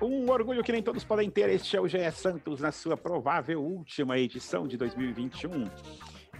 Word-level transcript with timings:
Um 0.00 0.30
orgulho 0.30 0.62
que 0.62 0.70
nem 0.70 0.82
todos 0.82 1.02
podem 1.02 1.30
ter, 1.30 1.48
este 1.50 1.76
é 1.76 1.80
o 1.80 1.88
GE 1.88 2.10
Santos 2.12 2.60
na 2.60 2.70
sua 2.70 2.96
provável 2.96 3.62
última 3.62 4.18
edição 4.18 4.68
de 4.68 4.76
2021. 4.76 5.68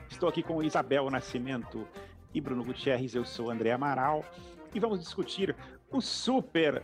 Estou 0.08 0.28
aqui 0.28 0.42
com 0.42 0.62
Isabel 0.62 1.10
Nascimento 1.10 1.86
e 2.32 2.40
Bruno 2.40 2.64
Gutierrez, 2.64 3.14
eu 3.14 3.24
sou 3.24 3.50
André 3.50 3.72
Amaral 3.72 4.24
e 4.74 4.80
vamos 4.80 5.00
discutir 5.00 5.54
o 5.90 6.00
super 6.00 6.82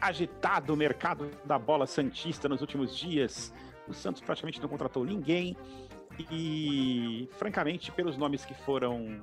agitado 0.00 0.76
mercado 0.76 1.30
da 1.44 1.58
bola 1.58 1.86
santista 1.86 2.48
nos 2.48 2.60
últimos 2.60 2.96
dias. 2.96 3.52
O 3.86 3.92
Santos 3.92 4.22
praticamente 4.22 4.60
não 4.60 4.68
contratou 4.68 5.04
ninguém 5.04 5.56
e, 6.30 7.28
francamente, 7.32 7.92
pelos 7.92 8.16
nomes 8.16 8.44
que 8.44 8.54
foram 8.54 9.20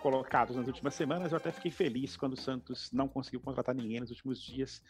colocados 0.00 0.54
nas 0.54 0.66
últimas 0.66 0.94
semanas, 0.94 1.32
eu 1.32 1.38
até 1.38 1.50
fiquei 1.50 1.70
feliz 1.70 2.14
quando 2.14 2.34
o 2.34 2.36
Santos 2.36 2.92
não 2.92 3.08
conseguiu 3.08 3.40
contratar 3.40 3.74
ninguém 3.74 4.00
nos 4.00 4.10
últimos 4.10 4.40
dias, 4.40 4.82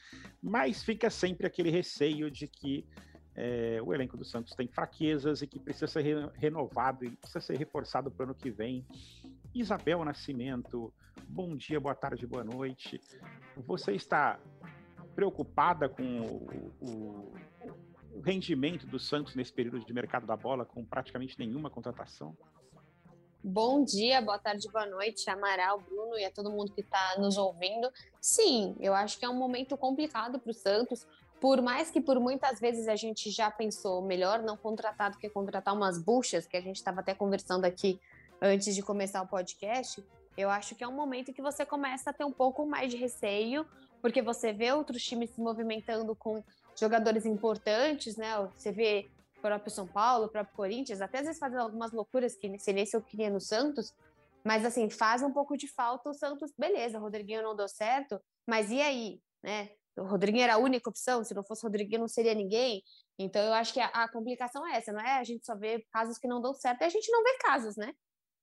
mas 0.43 0.83
fica 0.83 1.09
sempre 1.09 1.47
aquele 1.47 1.71
receio 1.71 2.29
de 2.29 2.49
que 2.49 2.85
é, 3.37 3.81
o 3.81 3.95
elenco 3.95 4.17
do 4.17 4.25
Santos 4.25 4.55
tem 4.55 4.67
fraquezas 4.67 5.41
e 5.41 5.47
que 5.47 5.61
precisa 5.61 5.87
ser 5.87 6.03
re 6.03 6.15
renovado 6.35 7.05
e 7.05 7.11
precisa 7.11 7.41
ser 7.41 7.57
reforçado 7.57 8.11
para 8.11 8.25
o 8.25 8.27
ano 8.27 8.35
que 8.35 8.51
vem. 8.51 8.85
Isabel 9.55 10.05
Nascimento, 10.05 10.93
bom 11.29 11.57
dia, 11.57 11.81
boa 11.81 11.95
tarde, 11.95 12.27
boa 12.27 12.45
noite. 12.45 13.01
Você 13.57 13.93
está 13.93 14.39
preocupada 15.15 15.89
com 15.89 16.21
o, 16.21 16.75
o, 16.81 17.35
o 18.17 18.21
rendimento 18.21 18.87
do 18.87 18.99
Santos 18.99 19.35
nesse 19.35 19.53
período 19.53 19.85
de 19.85 19.93
mercado 19.93 20.27
da 20.27 20.37
bola, 20.37 20.65
com 20.65 20.85
praticamente 20.85 21.39
nenhuma 21.39 21.71
contratação? 21.71 22.37
Bom 23.43 23.85
dia, 23.85 24.23
boa 24.23 24.39
tarde, 24.39 24.67
boa 24.71 24.87
noite, 24.87 25.29
Amaral, 25.29 25.79
Bruno 25.81 26.17
e 26.17 26.25
a 26.25 26.31
todo 26.31 26.51
mundo 26.51 26.73
que 26.73 26.81
está 26.81 27.17
nos 27.19 27.37
ouvindo. 27.37 27.91
Sim, 28.21 28.75
eu 28.81 28.95
acho 28.95 29.19
que 29.19 29.25
é 29.25 29.29
um 29.29 29.37
momento 29.37 29.77
complicado 29.77 30.39
para 30.39 30.51
o 30.51 30.55
Santos, 30.55 31.07
por 31.41 31.61
mais 31.61 31.91
que 31.91 32.01
por 32.01 32.19
muitas 32.19 32.59
vezes 32.59 32.89
a 32.89 32.97
gente 32.97 33.31
já 33.31 33.51
pensou 33.51 34.01
melhor 34.01 34.43
não 34.43 34.57
contratar 34.57 35.11
do 35.11 35.19
que 35.19 35.29
contratar 35.29 35.75
umas 35.75 36.03
buchas, 36.03 36.47
que 36.47 36.57
a 36.57 36.61
gente 36.61 36.77
estava 36.77 37.01
até 37.01 37.15
conversando 37.15 37.67
aqui 37.67 38.01
antes 38.41 38.75
de 38.75 38.83
começar 38.83 39.21
o 39.21 39.27
podcast, 39.27 40.03
eu 40.37 40.51
acho 40.51 40.75
que 40.75 40.85
é 40.85 40.89
um 40.89 40.93
momento 40.93 41.33
que 41.33 41.43
você 41.43 41.65
começa 41.65 42.11
a 42.11 42.13
ter 42.13 42.25
um 42.25 42.33
pouco 42.33 42.67
mais 42.67 42.91
de 42.91 42.97
receio, 42.97 43.67
porque 44.01 44.21
você 44.21 44.53
vê 44.53 44.73
outros 44.73 45.03
times 45.03 45.31
se 45.31 45.41
movimentando 45.41 46.15
com 46.15 46.43
jogadores 46.79 47.25
importantes, 47.25 48.17
né? 48.17 48.37
Você 48.57 48.73
vê 48.73 49.09
próprio 49.45 49.71
São 49.71 49.87
Paulo, 49.87 50.25
o 50.25 50.29
próprio 50.29 50.57
Corinthians, 50.57 51.03
até 51.03 51.19
às 51.19 51.27
vezes 51.27 51.39
fazendo 51.39 51.61
algumas 51.61 51.93
loucuras 51.93 52.35
que 52.35 52.59
seria 52.59 52.87
se 52.87 52.97
eu 52.97 53.03
queria 53.03 53.29
no 53.29 53.39
Santos, 53.39 53.93
mas 54.43 54.65
assim, 54.65 54.89
faz 54.89 55.23
um 55.23 55.31
pouco 55.31 55.55
de 55.55 55.69
falta 55.69 56.09
o 56.09 56.15
Santos, 56.15 56.51
beleza, 56.57 56.99
o 56.99 57.03
Rodriguinho 57.03 57.43
não 57.43 57.55
deu 57.55 57.69
certo, 57.69 58.19
mas 58.47 58.71
e 58.71 58.81
aí, 58.81 59.21
né? 59.43 59.69
O 59.99 60.05
Rodriguinho 60.05 60.45
era 60.45 60.55
a 60.55 60.59
única 60.59 60.89
opção, 60.89 61.23
se 61.23 61.35
não 61.35 61.45
fosse 61.45 61.63
o 61.63 61.69
Rodriguinho 61.69 62.01
não 62.01 62.09
seria 62.09 62.35
ninguém. 62.35 62.83
Então 63.19 63.41
eu 63.43 63.53
acho 63.53 63.73
que 63.73 63.81
a, 63.81 63.87
a 63.87 64.11
complicação 64.11 64.67
é 64.67 64.79
essa, 64.79 64.93
não 64.93 65.01
é 65.01 65.19
a 65.19 65.25
gente 65.25 65.45
só 65.45 65.55
vê 65.55 65.87
casos 65.93 66.19
que 66.19 66.27
não 66.27 66.41
dão 66.41 66.55
certo, 66.55 66.81
e 66.81 66.85
a 66.85 66.89
gente 66.89 67.11
não 67.13 67.23
vê 67.23 67.37
casos, 67.39 67.77
né? 67.77 67.93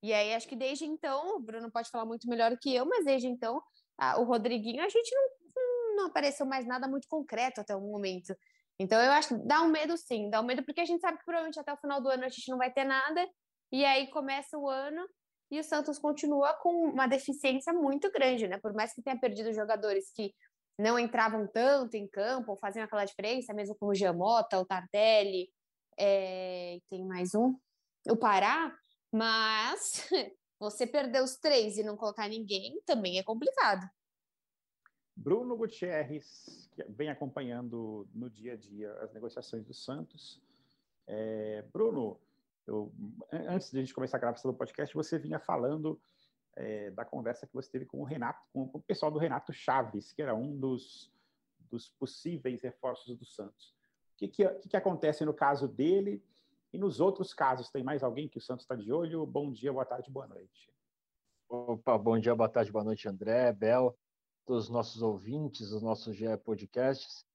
E 0.03 0.13
aí 0.13 0.33
acho 0.33 0.47
que 0.47 0.55
desde 0.55 0.85
então, 0.85 1.35
o 1.35 1.39
Bruno 1.39 1.71
pode 1.71 1.89
falar 1.89 2.05
muito 2.05 2.27
melhor 2.27 2.57
que 2.57 2.73
eu, 2.73 2.85
mas 2.85 3.05
desde 3.05 3.27
então, 3.27 3.61
a, 3.97 4.19
o 4.19 4.23
Rodriguinho, 4.23 4.83
a 4.83 4.89
gente 4.89 5.13
não, 5.13 5.95
não 5.95 6.05
apareceu 6.07 6.45
mais 6.45 6.65
nada 6.65 6.87
muito 6.87 7.07
concreto 7.07 7.61
até 7.61 7.75
o 7.75 7.81
momento. 7.81 8.35
Então, 8.79 8.99
eu 8.99 9.11
acho 9.11 9.29
que 9.29 9.47
dá 9.47 9.61
um 9.61 9.67
medo 9.67 9.95
sim, 9.95 10.29
dá 10.29 10.41
um 10.41 10.45
medo 10.45 10.63
porque 10.63 10.81
a 10.81 10.85
gente 10.85 11.01
sabe 11.01 11.19
que 11.19 11.23
provavelmente 11.25 11.59
até 11.59 11.71
o 11.71 11.77
final 11.77 12.01
do 12.01 12.09
ano 12.09 12.25
a 12.25 12.29
gente 12.29 12.49
não 12.49 12.57
vai 12.57 12.71
ter 12.71 12.83
nada, 12.83 13.27
e 13.71 13.85
aí 13.85 14.07
começa 14.09 14.57
o 14.57 14.67
ano 14.67 15.07
e 15.51 15.59
o 15.59 15.63
Santos 15.63 15.99
continua 15.99 16.53
com 16.55 16.89
uma 16.89 17.07
deficiência 17.07 17.71
muito 17.73 18.11
grande, 18.11 18.47
né? 18.47 18.57
Por 18.57 18.73
mais 18.73 18.93
que 18.93 19.01
tenha 19.01 19.19
perdido 19.19 19.53
jogadores 19.53 20.11
que 20.15 20.33
não 20.79 20.97
entravam 20.97 21.45
tanto 21.45 21.95
em 21.95 22.07
campo, 22.07 22.51
ou 22.51 22.57
faziam 22.57 22.85
aquela 22.85 23.05
diferença, 23.05 23.53
mesmo 23.53 23.75
como 23.75 23.91
o 23.91 23.95
Giamota, 23.95 24.59
o 24.59 24.65
Tardelli, 24.65 25.49
é... 25.99 26.79
tem 26.89 27.05
mais 27.05 27.35
um, 27.35 27.55
o 28.09 28.15
Pará, 28.15 28.73
mas 29.11 30.09
você 30.59 30.87
perder 30.87 31.23
os 31.23 31.35
três 31.35 31.77
e 31.77 31.83
não 31.83 31.97
colocar 31.97 32.27
ninguém 32.27 32.81
também 32.85 33.19
é 33.19 33.23
complicado. 33.23 33.89
Bruno 35.15 35.55
Gutierrez, 35.55 36.69
que 36.71 36.83
vem 36.83 37.09
acompanhando 37.09 38.07
no 38.13 38.29
dia 38.29 38.53
a 38.53 38.55
dia 38.55 38.91
as 39.01 39.13
negociações 39.13 39.65
do 39.65 39.73
Santos. 39.73 40.41
É, 41.05 41.63
Bruno, 41.73 42.19
eu, 42.65 42.91
antes 43.31 43.71
de 43.71 43.77
a 43.77 43.81
gente 43.81 43.93
começar 43.93 44.17
a 44.17 44.19
gravação 44.19 44.51
do 44.51 44.57
podcast, 44.57 44.95
você 44.95 45.19
vinha 45.19 45.39
falando 45.39 45.99
é, 46.55 46.91
da 46.91 47.05
conversa 47.05 47.47
que 47.47 47.53
você 47.53 47.69
teve 47.69 47.85
com 47.85 47.99
o 47.99 48.03
Renato, 48.03 48.41
com, 48.53 48.69
o 48.73 48.81
pessoal 48.81 49.11
do 49.11 49.19
Renato 49.19 49.53
Chaves, 49.53 50.11
que 50.11 50.21
era 50.21 50.35
um 50.35 50.57
dos, 50.57 51.11
dos 51.69 51.89
possíveis 51.89 52.61
reforços 52.61 53.17
do 53.17 53.25
Santos. 53.25 53.75
O 54.13 54.17
que, 54.17 54.27
que, 54.27 54.47
que, 54.69 54.77
acontece 54.77 55.25
no 55.25 55.33
caso 55.33 55.67
dele 55.67 56.23
e 56.73 56.77
nos 56.77 56.99
outros 56.99 57.33
casos? 57.33 57.69
Tem 57.69 57.83
mais 57.83 58.03
alguém 58.03 58.29
que 58.29 58.37
o 58.37 58.41
Santos 58.41 58.63
está 58.63 58.75
de 58.75 58.91
olho? 58.91 59.25
Bom 59.25 59.51
dia, 59.51 59.71
boa 59.71 59.85
tarde, 59.85 60.09
boa 60.09 60.27
noite. 60.27 60.71
Opa, 61.49 61.97
bom 61.97 62.17
dia, 62.17 62.35
boa 62.35 62.49
tarde, 62.49 62.71
boa 62.71 62.83
noite, 62.83 63.07
André, 63.07 63.51
Bel 63.51 63.97
dos 64.45 64.69
nossos 64.69 65.01
ouvintes, 65.01 65.69
dos 65.69 65.81
nossos 65.81 66.15
GE 66.15 66.37
Podcasts. 66.43 67.25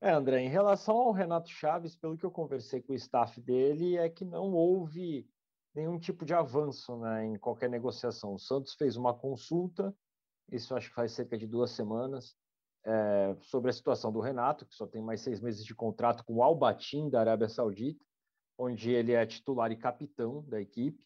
É, 0.00 0.10
André, 0.10 0.40
em 0.40 0.48
relação 0.48 0.96
ao 0.96 1.12
Renato 1.12 1.48
Chaves, 1.48 1.96
pelo 1.96 2.16
que 2.16 2.24
eu 2.24 2.30
conversei 2.30 2.82
com 2.82 2.92
o 2.92 2.96
staff 2.96 3.40
dele, 3.40 3.96
é 3.96 4.08
que 4.08 4.24
não 4.24 4.52
houve 4.52 5.28
nenhum 5.74 5.98
tipo 5.98 6.24
de 6.24 6.34
avanço 6.34 6.96
né, 6.98 7.26
em 7.26 7.38
qualquer 7.38 7.70
negociação. 7.70 8.34
O 8.34 8.38
Santos 8.38 8.74
fez 8.74 8.96
uma 8.96 9.14
consulta, 9.14 9.94
isso 10.50 10.74
acho 10.74 10.88
que 10.88 10.94
faz 10.94 11.12
cerca 11.12 11.38
de 11.38 11.46
duas 11.46 11.70
semanas, 11.70 12.36
é, 12.84 13.36
sobre 13.40 13.70
a 13.70 13.72
situação 13.72 14.12
do 14.12 14.20
Renato, 14.20 14.66
que 14.66 14.74
só 14.74 14.86
tem 14.86 15.00
mais 15.00 15.20
seis 15.20 15.40
meses 15.40 15.64
de 15.64 15.74
contrato 15.74 16.24
com 16.24 16.34
o 16.34 16.42
Albatim 16.42 17.08
da 17.08 17.20
Arábia 17.20 17.48
Saudita, 17.48 18.04
onde 18.58 18.90
ele 18.90 19.12
é 19.12 19.24
titular 19.26 19.70
e 19.72 19.76
capitão 19.76 20.42
da 20.48 20.60
equipe 20.60 21.04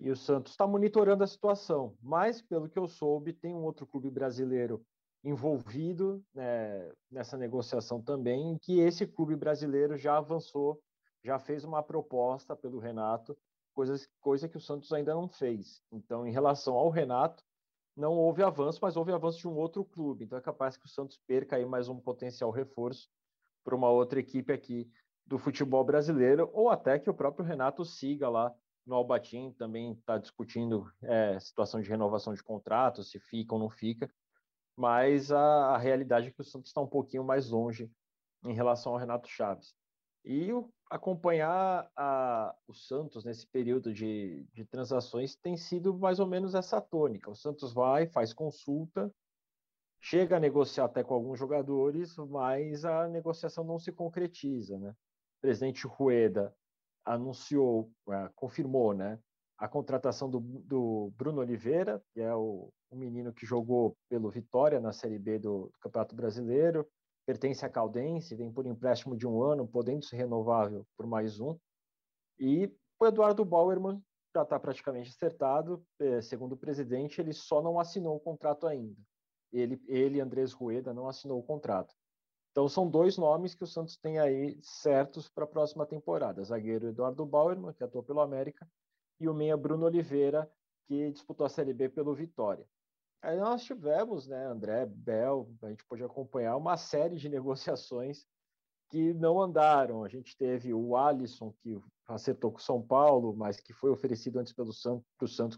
e 0.00 0.10
o 0.10 0.16
Santos 0.16 0.52
está 0.52 0.66
monitorando 0.66 1.22
a 1.22 1.26
situação. 1.26 1.94
Mas, 2.00 2.40
pelo 2.40 2.68
que 2.68 2.78
eu 2.78 2.88
soube, 2.88 3.34
tem 3.34 3.54
um 3.54 3.62
outro 3.62 3.86
clube 3.86 4.10
brasileiro 4.10 4.82
envolvido 5.22 6.24
né, 6.34 6.90
nessa 7.10 7.36
negociação 7.36 8.00
também, 8.00 8.56
que 8.58 8.80
esse 8.80 9.06
clube 9.06 9.36
brasileiro 9.36 9.98
já 9.98 10.16
avançou, 10.16 10.82
já 11.22 11.38
fez 11.38 11.64
uma 11.64 11.82
proposta 11.82 12.56
pelo 12.56 12.78
Renato, 12.78 13.36
coisa, 13.74 13.94
coisa 14.18 14.48
que 14.48 14.56
o 14.56 14.60
Santos 14.60 14.90
ainda 14.90 15.12
não 15.12 15.28
fez. 15.28 15.82
Então, 15.92 16.26
em 16.26 16.32
relação 16.32 16.74
ao 16.74 16.88
Renato, 16.88 17.44
não 17.94 18.14
houve 18.14 18.42
avanço, 18.42 18.78
mas 18.80 18.96
houve 18.96 19.12
avanço 19.12 19.40
de 19.40 19.48
um 19.48 19.56
outro 19.56 19.84
clube. 19.84 20.24
Então, 20.24 20.38
é 20.38 20.40
capaz 20.40 20.78
que 20.78 20.86
o 20.86 20.88
Santos 20.88 21.18
perca 21.26 21.56
aí 21.56 21.66
mais 21.66 21.90
um 21.90 22.00
potencial 22.00 22.50
reforço 22.50 23.10
para 23.62 23.76
uma 23.76 23.90
outra 23.90 24.18
equipe 24.18 24.50
aqui 24.50 24.90
do 25.30 25.38
futebol 25.38 25.84
brasileiro, 25.84 26.50
ou 26.52 26.68
até 26.68 26.98
que 26.98 27.08
o 27.08 27.14
próprio 27.14 27.44
Renato 27.46 27.84
siga 27.84 28.28
lá 28.28 28.52
no 28.84 28.96
Albatim 28.96 29.52
também 29.52 29.92
está 29.92 30.18
discutindo 30.18 30.90
é, 31.02 31.38
situação 31.38 31.80
de 31.80 31.88
renovação 31.88 32.34
de 32.34 32.42
contrato, 32.42 33.04
se 33.04 33.20
fica 33.20 33.54
ou 33.54 33.60
não 33.60 33.70
fica, 33.70 34.12
mas 34.76 35.30
a, 35.30 35.74
a 35.74 35.78
realidade 35.78 36.26
é 36.26 36.30
que 36.32 36.40
o 36.40 36.44
Santos 36.44 36.70
está 36.70 36.80
um 36.80 36.88
pouquinho 36.88 37.22
mais 37.22 37.48
longe 37.48 37.88
em 38.44 38.52
relação 38.52 38.92
ao 38.92 38.98
Renato 38.98 39.28
Chaves. 39.28 39.72
E 40.24 40.52
o, 40.52 40.68
acompanhar 40.90 41.88
a, 41.94 42.52
o 42.66 42.74
Santos 42.74 43.24
nesse 43.24 43.46
período 43.46 43.94
de, 43.94 44.44
de 44.52 44.64
transações 44.64 45.36
tem 45.36 45.56
sido 45.56 45.96
mais 45.96 46.18
ou 46.18 46.26
menos 46.26 46.56
essa 46.56 46.80
tônica. 46.80 47.30
O 47.30 47.36
Santos 47.36 47.72
vai, 47.72 48.08
faz 48.08 48.32
consulta, 48.32 49.14
chega 50.00 50.38
a 50.38 50.40
negociar 50.40 50.86
até 50.86 51.04
com 51.04 51.14
alguns 51.14 51.38
jogadores, 51.38 52.16
mas 52.16 52.84
a 52.84 53.06
negociação 53.06 53.62
não 53.62 53.78
se 53.78 53.92
concretiza. 53.92 54.76
Né? 54.76 54.92
Presidente 55.40 55.86
Rueda 55.86 56.54
anunciou, 57.04 57.90
uh, 58.06 58.30
confirmou, 58.34 58.94
né, 58.94 59.18
a 59.58 59.68
contratação 59.68 60.30
do, 60.30 60.40
do, 60.40 61.12
Bruno 61.16 61.40
Oliveira, 61.40 62.02
que 62.12 62.20
é 62.20 62.34
o, 62.34 62.72
o, 62.90 62.96
menino 62.96 63.32
que 63.32 63.44
jogou 63.44 63.96
pelo 64.08 64.30
Vitória 64.30 64.80
na 64.80 64.92
Série 64.92 65.18
B 65.18 65.38
do, 65.38 65.66
do, 65.66 65.78
Campeonato 65.80 66.14
Brasileiro, 66.14 66.88
pertence 67.26 67.64
à 67.64 67.68
Caldense, 67.68 68.34
vem 68.34 68.50
por 68.50 68.66
empréstimo 68.66 69.16
de 69.16 69.26
um 69.26 69.42
ano, 69.42 69.68
podendo 69.68 70.04
ser 70.04 70.16
renovável 70.16 70.86
por 70.96 71.06
mais 71.06 71.38
um. 71.40 71.58
E 72.38 72.74
o 72.98 73.06
Eduardo 73.06 73.44
Bauerman 73.44 74.02
já 74.34 74.42
está 74.42 74.58
praticamente 74.58 75.10
acertado, 75.10 75.84
eh, 75.98 76.22
segundo 76.22 76.52
o 76.52 76.56
presidente, 76.56 77.20
ele 77.20 77.32
só 77.32 77.60
não 77.60 77.78
assinou 77.78 78.16
o 78.16 78.20
contrato 78.20 78.66
ainda. 78.66 78.96
Ele, 79.52 79.80
ele 79.86 80.20
Andrés 80.20 80.52
Rueda, 80.52 80.94
não 80.94 81.08
assinou 81.08 81.38
o 81.38 81.42
contrato. 81.42 81.94
Então 82.50 82.68
são 82.68 82.88
dois 82.88 83.16
nomes 83.16 83.54
que 83.54 83.64
o 83.64 83.66
Santos 83.66 83.96
tem 83.96 84.18
aí 84.18 84.58
certos 84.62 85.28
para 85.28 85.44
a 85.44 85.48
próxima 85.48 85.86
temporada: 85.86 86.42
zagueiro 86.42 86.88
Eduardo 86.88 87.24
Bauerman, 87.24 87.72
que 87.72 87.84
atuou 87.84 88.02
pelo 88.02 88.20
América, 88.20 88.68
e 89.20 89.28
o 89.28 89.34
meia 89.34 89.56
Bruno 89.56 89.86
Oliveira, 89.86 90.50
que 90.86 91.10
disputou 91.10 91.46
a 91.46 91.48
Série 91.48 91.72
B 91.72 91.88
pelo 91.88 92.14
Vitória. 92.14 92.66
Aí 93.22 93.38
nós 93.38 93.62
tivemos, 93.62 94.26
né, 94.26 94.46
André, 94.46 94.86
Bel, 94.86 95.48
a 95.62 95.68
gente 95.68 95.84
pôde 95.84 96.02
acompanhar 96.02 96.56
uma 96.56 96.76
série 96.76 97.16
de 97.16 97.28
negociações 97.30 98.26
que 98.88 99.14
não 99.14 99.40
andaram. 99.40 100.02
A 100.02 100.08
gente 100.08 100.36
teve 100.36 100.72
o 100.72 100.96
Alisson, 100.96 101.52
que 101.62 101.78
acertou 102.08 102.50
com 102.50 102.58
o 102.58 102.62
São 102.62 102.82
Paulo, 102.82 103.34
mas 103.36 103.60
que 103.60 103.72
foi 103.72 103.90
oferecido 103.90 104.38
antes 104.38 104.52
pelo 104.52 104.72
Santos, 104.72 105.06
para 105.16 105.26
o 105.26 105.28
Santos 105.28 105.56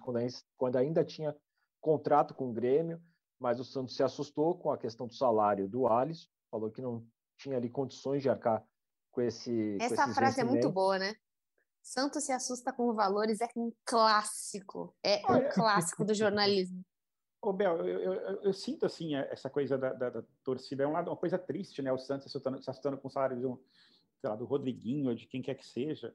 quando, 0.56 0.76
ainda 0.76 1.04
tinha 1.04 1.34
contrato 1.80 2.34
com 2.34 2.50
o 2.50 2.52
Grêmio, 2.52 3.00
mas 3.38 3.58
o 3.58 3.64
Santos 3.64 3.96
se 3.96 4.02
assustou 4.02 4.56
com 4.58 4.70
a 4.70 4.78
questão 4.78 5.06
do 5.06 5.14
salário 5.14 5.68
do 5.68 5.86
Alisson, 5.86 6.28
falou 6.52 6.70
que 6.70 6.82
não 6.82 7.04
tinha 7.38 7.56
ali 7.56 7.70
condições 7.70 8.22
de 8.22 8.28
arcar 8.28 8.62
com 9.10 9.22
esse. 9.22 9.78
Essa 9.80 10.06
com 10.06 10.14
frase 10.14 10.40
é 10.42 10.44
muito 10.44 10.70
boa, 10.70 10.98
né? 10.98 11.14
Santos 11.82 12.24
se 12.24 12.32
assusta 12.32 12.72
com 12.72 12.92
valores 12.92 13.40
é 13.40 13.48
um 13.56 13.72
clássico, 13.84 14.94
é 15.02 15.20
um 15.32 15.48
clássico 15.48 16.04
do 16.04 16.14
jornalismo. 16.14 16.84
Ô, 17.40 17.52
Bel, 17.52 17.78
eu, 17.78 17.98
eu, 17.98 18.12
eu, 18.12 18.42
eu, 18.42 18.52
sinto 18.52 18.86
assim 18.86 19.16
essa 19.16 19.50
coisa 19.50 19.76
da, 19.76 19.92
da, 19.92 20.10
da, 20.10 20.22
torcida, 20.44 20.84
é 20.84 20.86
um 20.86 20.92
lado, 20.92 21.10
uma 21.10 21.16
coisa 21.16 21.36
triste, 21.36 21.82
né? 21.82 21.92
O 21.92 21.98
Santos 21.98 22.24
se 22.24 22.28
assustando, 22.28 22.62
se 22.62 22.70
assustando 22.70 22.98
com 22.98 23.08
o 23.08 23.10
salário 23.10 23.36
de 23.36 23.44
um, 23.44 23.58
sei 24.20 24.30
lá, 24.30 24.36
do 24.36 24.44
Rodriguinho 24.44 25.08
ou 25.08 25.14
de 25.14 25.26
quem 25.26 25.42
quer 25.42 25.56
que 25.56 25.66
seja. 25.66 26.14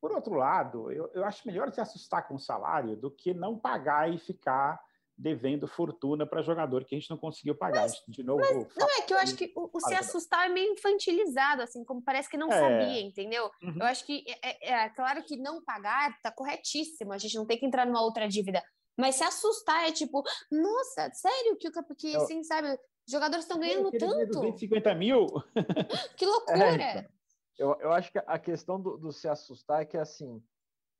Por 0.00 0.10
outro 0.10 0.34
lado, 0.34 0.90
eu, 0.90 1.08
eu 1.14 1.24
acho 1.24 1.46
melhor 1.46 1.70
se 1.70 1.80
assustar 1.80 2.26
com 2.26 2.34
o 2.34 2.40
salário 2.40 2.96
do 2.96 3.08
que 3.08 3.32
não 3.32 3.56
pagar 3.56 4.12
e 4.12 4.18
ficar 4.18 4.82
devendo 5.16 5.68
fortuna 5.68 6.26
para 6.26 6.42
jogador 6.42 6.84
que 6.84 6.94
a 6.94 6.98
gente 6.98 7.10
não 7.10 7.16
conseguiu 7.16 7.54
pagar. 7.54 7.82
Mas, 7.82 8.02
de 8.08 8.22
novo, 8.22 8.40
mas, 8.40 8.76
não 8.76 8.88
é 8.90 9.02
que 9.02 9.14
eu 9.14 9.18
acho 9.18 9.36
que 9.36 9.52
o, 9.54 9.70
o 9.72 9.80
se 9.80 9.94
assustar 9.94 10.46
é 10.46 10.52
meio 10.52 10.72
infantilizado, 10.72 11.62
assim, 11.62 11.84
como 11.84 12.02
parece 12.02 12.28
que 12.28 12.36
não 12.36 12.48
é. 12.48 12.58
sabia, 12.58 13.00
entendeu? 13.00 13.50
Uhum. 13.62 13.76
Eu 13.80 13.86
acho 13.86 14.04
que 14.04 14.24
é, 14.28 14.48
é, 14.68 14.72
é, 14.72 14.88
claro 14.90 15.22
que 15.22 15.36
não 15.36 15.64
pagar 15.64 16.18
tá 16.20 16.32
corretíssimo, 16.32 17.12
a 17.12 17.18
gente 17.18 17.36
não 17.36 17.46
tem 17.46 17.58
que 17.58 17.66
entrar 17.66 17.86
numa 17.86 18.02
outra 18.02 18.28
dívida. 18.28 18.62
Mas 18.96 19.16
se 19.16 19.24
assustar 19.24 19.88
é 19.88 19.92
tipo, 19.92 20.22
nossa, 20.50 21.10
sério 21.12 21.56
que 21.56 21.68
o 21.68 21.94
que 21.96 22.16
assim, 22.16 22.42
sabe, 22.44 22.78
jogadores 23.08 23.44
estão 23.44 23.58
ganhando 23.58 23.90
tanto. 23.90 24.26
250 24.26 24.94
mil? 24.94 25.26
que 26.16 26.26
loucura! 26.26 26.82
É, 26.82 26.98
então, 26.98 27.10
eu, 27.58 27.76
eu 27.80 27.92
acho 27.92 28.10
que 28.10 28.18
a 28.18 28.38
questão 28.38 28.80
do, 28.80 28.96
do 28.96 29.12
se 29.12 29.28
assustar 29.28 29.82
é 29.82 29.84
que 29.84 29.96
assim, 29.96 30.42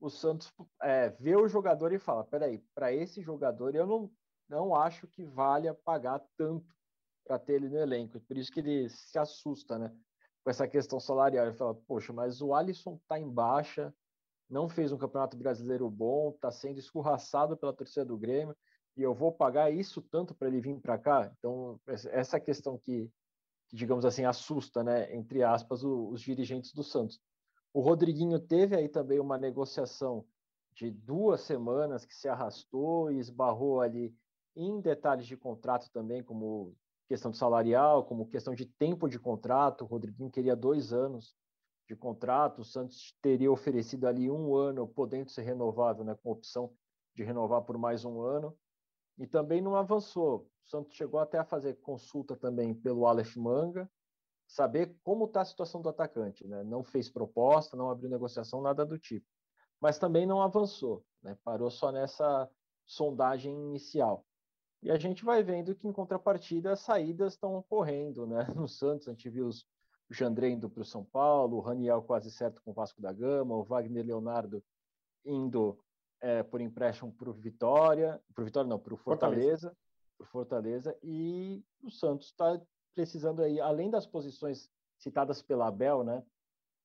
o 0.04 0.10
Santos 0.10 0.52
é, 0.82 1.08
vê 1.18 1.34
o 1.34 1.48
jogador 1.48 1.92
e 1.92 1.98
fala: 1.98 2.24
peraí, 2.24 2.58
para 2.74 2.92
esse 2.92 3.22
jogador 3.22 3.74
eu 3.74 3.86
não, 3.86 4.10
não 4.48 4.74
acho 4.74 5.06
que 5.06 5.24
valha 5.24 5.72
pagar 5.72 6.20
tanto 6.36 6.74
para 7.26 7.38
ter 7.38 7.54
ele 7.54 7.70
no 7.70 7.78
elenco. 7.78 8.20
Por 8.20 8.36
isso 8.36 8.52
que 8.52 8.60
ele 8.60 8.88
se 8.90 9.18
assusta, 9.18 9.78
né? 9.78 9.90
Com 10.42 10.50
essa 10.50 10.68
questão 10.68 11.00
salarial. 11.00 11.46
Ele 11.46 11.56
fala: 11.56 11.74
poxa, 11.74 12.12
mas 12.12 12.42
o 12.42 12.54
Alisson 12.54 12.96
está 12.96 13.18
em 13.18 13.28
baixa, 13.28 13.94
não 14.48 14.68
fez 14.68 14.92
um 14.92 14.98
campeonato 14.98 15.38
brasileiro 15.38 15.88
bom, 15.88 16.30
está 16.30 16.50
sendo 16.50 16.78
escorraçado 16.78 17.56
pela 17.56 17.72
torcida 17.72 18.04
do 18.04 18.18
Grêmio, 18.18 18.54
e 18.96 19.02
eu 19.02 19.14
vou 19.14 19.32
pagar 19.32 19.72
isso 19.72 20.02
tanto 20.02 20.34
para 20.34 20.48
ele 20.48 20.60
vir 20.60 20.78
para 20.80 20.98
cá? 20.98 21.32
Então, 21.38 21.80
essa 21.86 22.38
questão 22.38 22.76
que, 22.76 23.10
que, 23.68 23.76
digamos 23.76 24.04
assim, 24.04 24.26
assusta, 24.26 24.84
né? 24.84 25.14
Entre 25.14 25.42
aspas, 25.42 25.82
os, 25.82 26.12
os 26.12 26.20
dirigentes 26.20 26.74
do 26.74 26.82
Santos. 26.82 27.18
O 27.74 27.80
Rodriguinho 27.80 28.38
teve 28.38 28.76
aí 28.76 28.88
também 28.88 29.18
uma 29.18 29.36
negociação 29.36 30.24
de 30.72 30.92
duas 30.92 31.40
semanas 31.40 32.04
que 32.04 32.14
se 32.14 32.28
arrastou 32.28 33.10
e 33.10 33.18
esbarrou 33.18 33.80
ali 33.80 34.14
em 34.54 34.80
detalhes 34.80 35.26
de 35.26 35.36
contrato 35.36 35.90
também, 35.90 36.22
como 36.22 36.76
questão 37.08 37.32
de 37.32 37.36
salarial, 37.36 38.04
como 38.04 38.28
questão 38.28 38.54
de 38.54 38.64
tempo 38.64 39.08
de 39.08 39.18
contrato. 39.18 39.82
O 39.82 39.88
Rodriguinho 39.88 40.30
queria 40.30 40.54
dois 40.54 40.92
anos 40.92 41.34
de 41.88 41.96
contrato, 41.96 42.60
o 42.60 42.64
Santos 42.64 43.18
teria 43.20 43.50
oferecido 43.50 44.06
ali 44.06 44.30
um 44.30 44.54
ano, 44.54 44.86
podendo 44.86 45.28
ser 45.28 45.42
renovável, 45.42 46.04
né, 46.04 46.14
com 46.22 46.30
opção 46.30 46.72
de 47.12 47.24
renovar 47.24 47.62
por 47.62 47.76
mais 47.76 48.04
um 48.04 48.22
ano, 48.22 48.56
e 49.18 49.26
também 49.26 49.60
não 49.60 49.74
avançou. 49.74 50.48
O 50.64 50.70
Santos 50.70 50.94
chegou 50.94 51.18
até 51.18 51.38
a 51.38 51.44
fazer 51.44 51.74
consulta 51.80 52.36
também 52.36 52.72
pelo 52.72 53.04
Aleph 53.04 53.36
Manga, 53.36 53.90
saber 54.46 54.94
como 55.02 55.24
está 55.24 55.40
a 55.40 55.44
situação 55.44 55.80
do 55.80 55.88
atacante. 55.88 56.46
Né? 56.46 56.62
Não 56.64 56.82
fez 56.82 57.10
proposta, 57.10 57.76
não 57.76 57.90
abriu 57.90 58.10
negociação, 58.10 58.60
nada 58.60 58.84
do 58.84 58.98
tipo. 58.98 59.26
Mas 59.80 59.98
também 59.98 60.26
não 60.26 60.42
avançou, 60.42 61.04
né? 61.22 61.36
parou 61.44 61.70
só 61.70 61.90
nessa 61.90 62.48
sondagem 62.86 63.52
inicial. 63.52 64.24
E 64.82 64.90
a 64.90 64.98
gente 64.98 65.24
vai 65.24 65.42
vendo 65.42 65.74
que, 65.74 65.88
em 65.88 65.92
contrapartida, 65.92 66.72
as 66.72 66.80
saídas 66.80 67.32
estão 67.32 67.56
ocorrendo. 67.56 68.26
Né? 68.26 68.46
No 68.54 68.68
Santos, 68.68 69.08
a 69.08 69.12
gente 69.12 69.28
viu 69.30 69.46
os, 69.46 69.62
o 70.10 70.14
Jandré 70.14 70.50
indo 70.50 70.68
para 70.68 70.82
o 70.82 70.84
São 70.84 71.04
Paulo, 71.04 71.56
o 71.56 71.60
Raniel 71.60 72.02
quase 72.02 72.30
certo 72.30 72.62
com 72.62 72.70
o 72.70 72.74
Vasco 72.74 73.00
da 73.00 73.12
Gama, 73.12 73.54
o 73.54 73.64
Wagner 73.64 74.04
Leonardo 74.04 74.62
indo 75.24 75.78
é, 76.20 76.42
por 76.42 76.60
empréstimo 76.60 77.12
para 77.12 77.30
o 77.30 77.32
Vitória, 77.32 78.20
para 78.34 78.42
o 78.42 78.44
Vitória 78.44 78.68
não, 78.68 78.78
para 78.78 78.94
o 78.94 78.96
Fortaleza, 78.96 79.74
Fortaleza. 80.18 80.30
Fortaleza, 80.30 80.98
e 81.02 81.64
o 81.82 81.90
Santos 81.90 82.28
está 82.28 82.60
precisando 82.94 83.42
aí, 83.42 83.60
além 83.60 83.90
das 83.90 84.06
posições 84.06 84.68
citadas 84.98 85.42
pela 85.42 85.68
Abel, 85.68 86.04
né? 86.04 86.22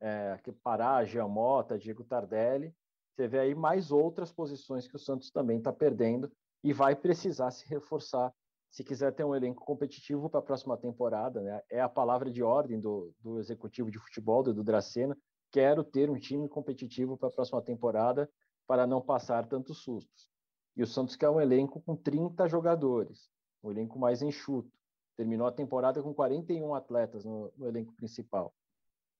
É, 0.01 0.37
Pará, 0.63 1.03
Giamota, 1.03 1.77
Diego 1.77 2.03
Tardelli, 2.03 2.73
você 3.13 3.27
vê 3.27 3.39
aí 3.39 3.55
mais 3.55 3.91
outras 3.91 4.31
posições 4.31 4.87
que 4.87 4.95
o 4.95 4.99
Santos 4.99 5.29
também 5.29 5.57
está 5.57 5.73
perdendo 5.73 6.31
e 6.63 6.71
vai 6.71 6.95
precisar 6.95 7.51
se 7.51 7.67
reforçar 7.67 8.33
se 8.71 8.83
quiser 8.83 9.13
ter 9.13 9.23
um 9.23 9.35
elenco 9.35 9.65
competitivo 9.65 10.29
para 10.29 10.39
a 10.39 10.43
próxima 10.43 10.77
temporada. 10.77 11.41
Né? 11.41 11.61
É 11.69 11.81
a 11.81 11.89
palavra 11.89 12.29
de 12.29 12.43
ordem 12.43 12.79
do, 12.79 13.11
do 13.19 13.39
executivo 13.39 13.89
de 13.89 13.99
futebol, 13.99 14.43
do 14.43 14.63
Dracena. 14.63 15.17
Quero 15.51 15.83
ter 15.83 16.09
um 16.09 16.17
time 16.17 16.47
competitivo 16.47 17.17
para 17.17 17.29
a 17.29 17.31
próxima 17.31 17.61
temporada 17.61 18.29
para 18.67 18.85
não 18.85 19.01
passar 19.01 19.47
tantos 19.47 19.79
sustos. 19.79 20.29
E 20.77 20.83
o 20.83 20.87
Santos 20.87 21.15
quer 21.15 21.29
um 21.29 21.41
elenco 21.41 21.81
com 21.81 21.95
30 21.95 22.47
jogadores, 22.47 23.29
um 23.63 23.71
elenco 23.71 23.97
mais 23.97 24.21
enxuto. 24.21 24.71
Terminou 25.19 25.47
a 25.47 25.51
temporada 25.51 26.01
com 26.01 26.13
41 26.13 26.73
atletas 26.73 27.25
no, 27.25 27.51
no 27.57 27.67
elenco 27.67 27.93
principal. 27.93 28.55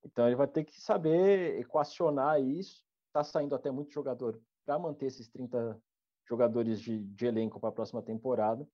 Então 0.02 0.26
ele 0.26 0.36
vai 0.38 0.48
ter 0.48 0.64
que 0.64 0.80
saber 0.80 1.60
equacionar 1.60 2.42
isso. 2.42 2.86
Está 3.08 3.22
saindo 3.22 3.54
até 3.54 3.70
muito 3.70 3.92
jogador 3.92 4.42
para 4.66 4.80
manter 4.80 5.08
esses 5.08 5.28
30 5.28 5.78
jogadores 6.26 6.80
de, 6.80 7.04
de 7.04 7.26
elenco 7.26 7.60
para 7.60 7.68
a 7.68 7.74
próxima 7.74 8.02
temporada. 8.02 8.66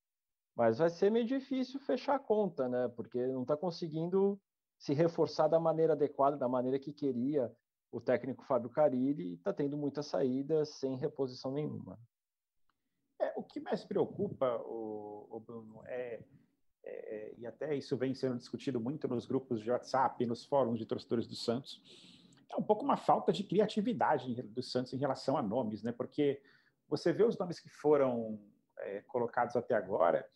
Mas 0.56 0.78
vai 0.78 0.92
ser 0.92 1.10
meio 1.10 1.26
difícil 1.26 1.80
fechar 1.80 2.14
a 2.14 2.20
conta, 2.20 2.70
né? 2.70 2.90
Porque 2.90 3.26
não 3.26 3.42
está 3.42 3.58
conseguindo 3.58 4.40
se 4.78 4.94
reforçar 4.94 5.48
da 5.48 5.60
maneira 5.60 5.94
adequada, 5.94 6.38
da 6.38 6.48
maneira 6.48 6.78
que 6.78 6.94
queria 6.94 7.52
o 7.92 8.00
técnico 8.00 8.46
Fábio 8.46 8.70
Carilli, 8.70 9.34
está 9.34 9.52
tendo 9.52 9.76
muitas 9.76 10.06
saídas 10.06 10.70
sem 10.76 10.96
reposição 10.96 11.52
nenhuma. 11.52 11.98
É, 13.20 13.34
o 13.36 13.42
que 13.42 13.60
mais 13.62 13.84
preocupa, 13.84 14.62
o, 14.64 15.26
o 15.32 15.40
Bruno, 15.40 15.82
é 15.88 16.24
é, 16.86 17.34
e 17.38 17.48
até 17.48 17.76
isso 17.76 17.98
vem 17.98 18.14
sendo 18.14 18.38
discutido 18.38 18.80
muito 18.80 19.08
nos 19.08 19.26
grupos 19.26 19.62
de 19.62 19.72
WhatsApp, 19.72 20.26
nos 20.26 20.46
fóruns 20.46 20.78
de 20.78 20.86
torcedores 20.86 21.28
do 21.28 21.36
Santos, 21.36 21.82
é 22.52 22.56
um 22.56 22.64
pouco 22.64 22.84
uma 22.84 22.98
falta 22.98 23.34
de 23.34 23.44
criatividade 23.44 24.42
do 24.42 24.62
Santos 24.62 24.94
em 24.94 24.98
relação 24.98 25.38
a 25.38 25.42
nomes, 25.42 25.84
né? 25.84 25.92
Porque 25.92 26.42
você 26.88 27.12
vê 27.12 27.24
os 27.24 27.38
nomes 27.38 27.60
que 27.60 27.70
foram 27.70 28.40
é, 28.80 29.02
colocados 29.02 29.56
até 29.56 29.74
agora, 29.74 30.28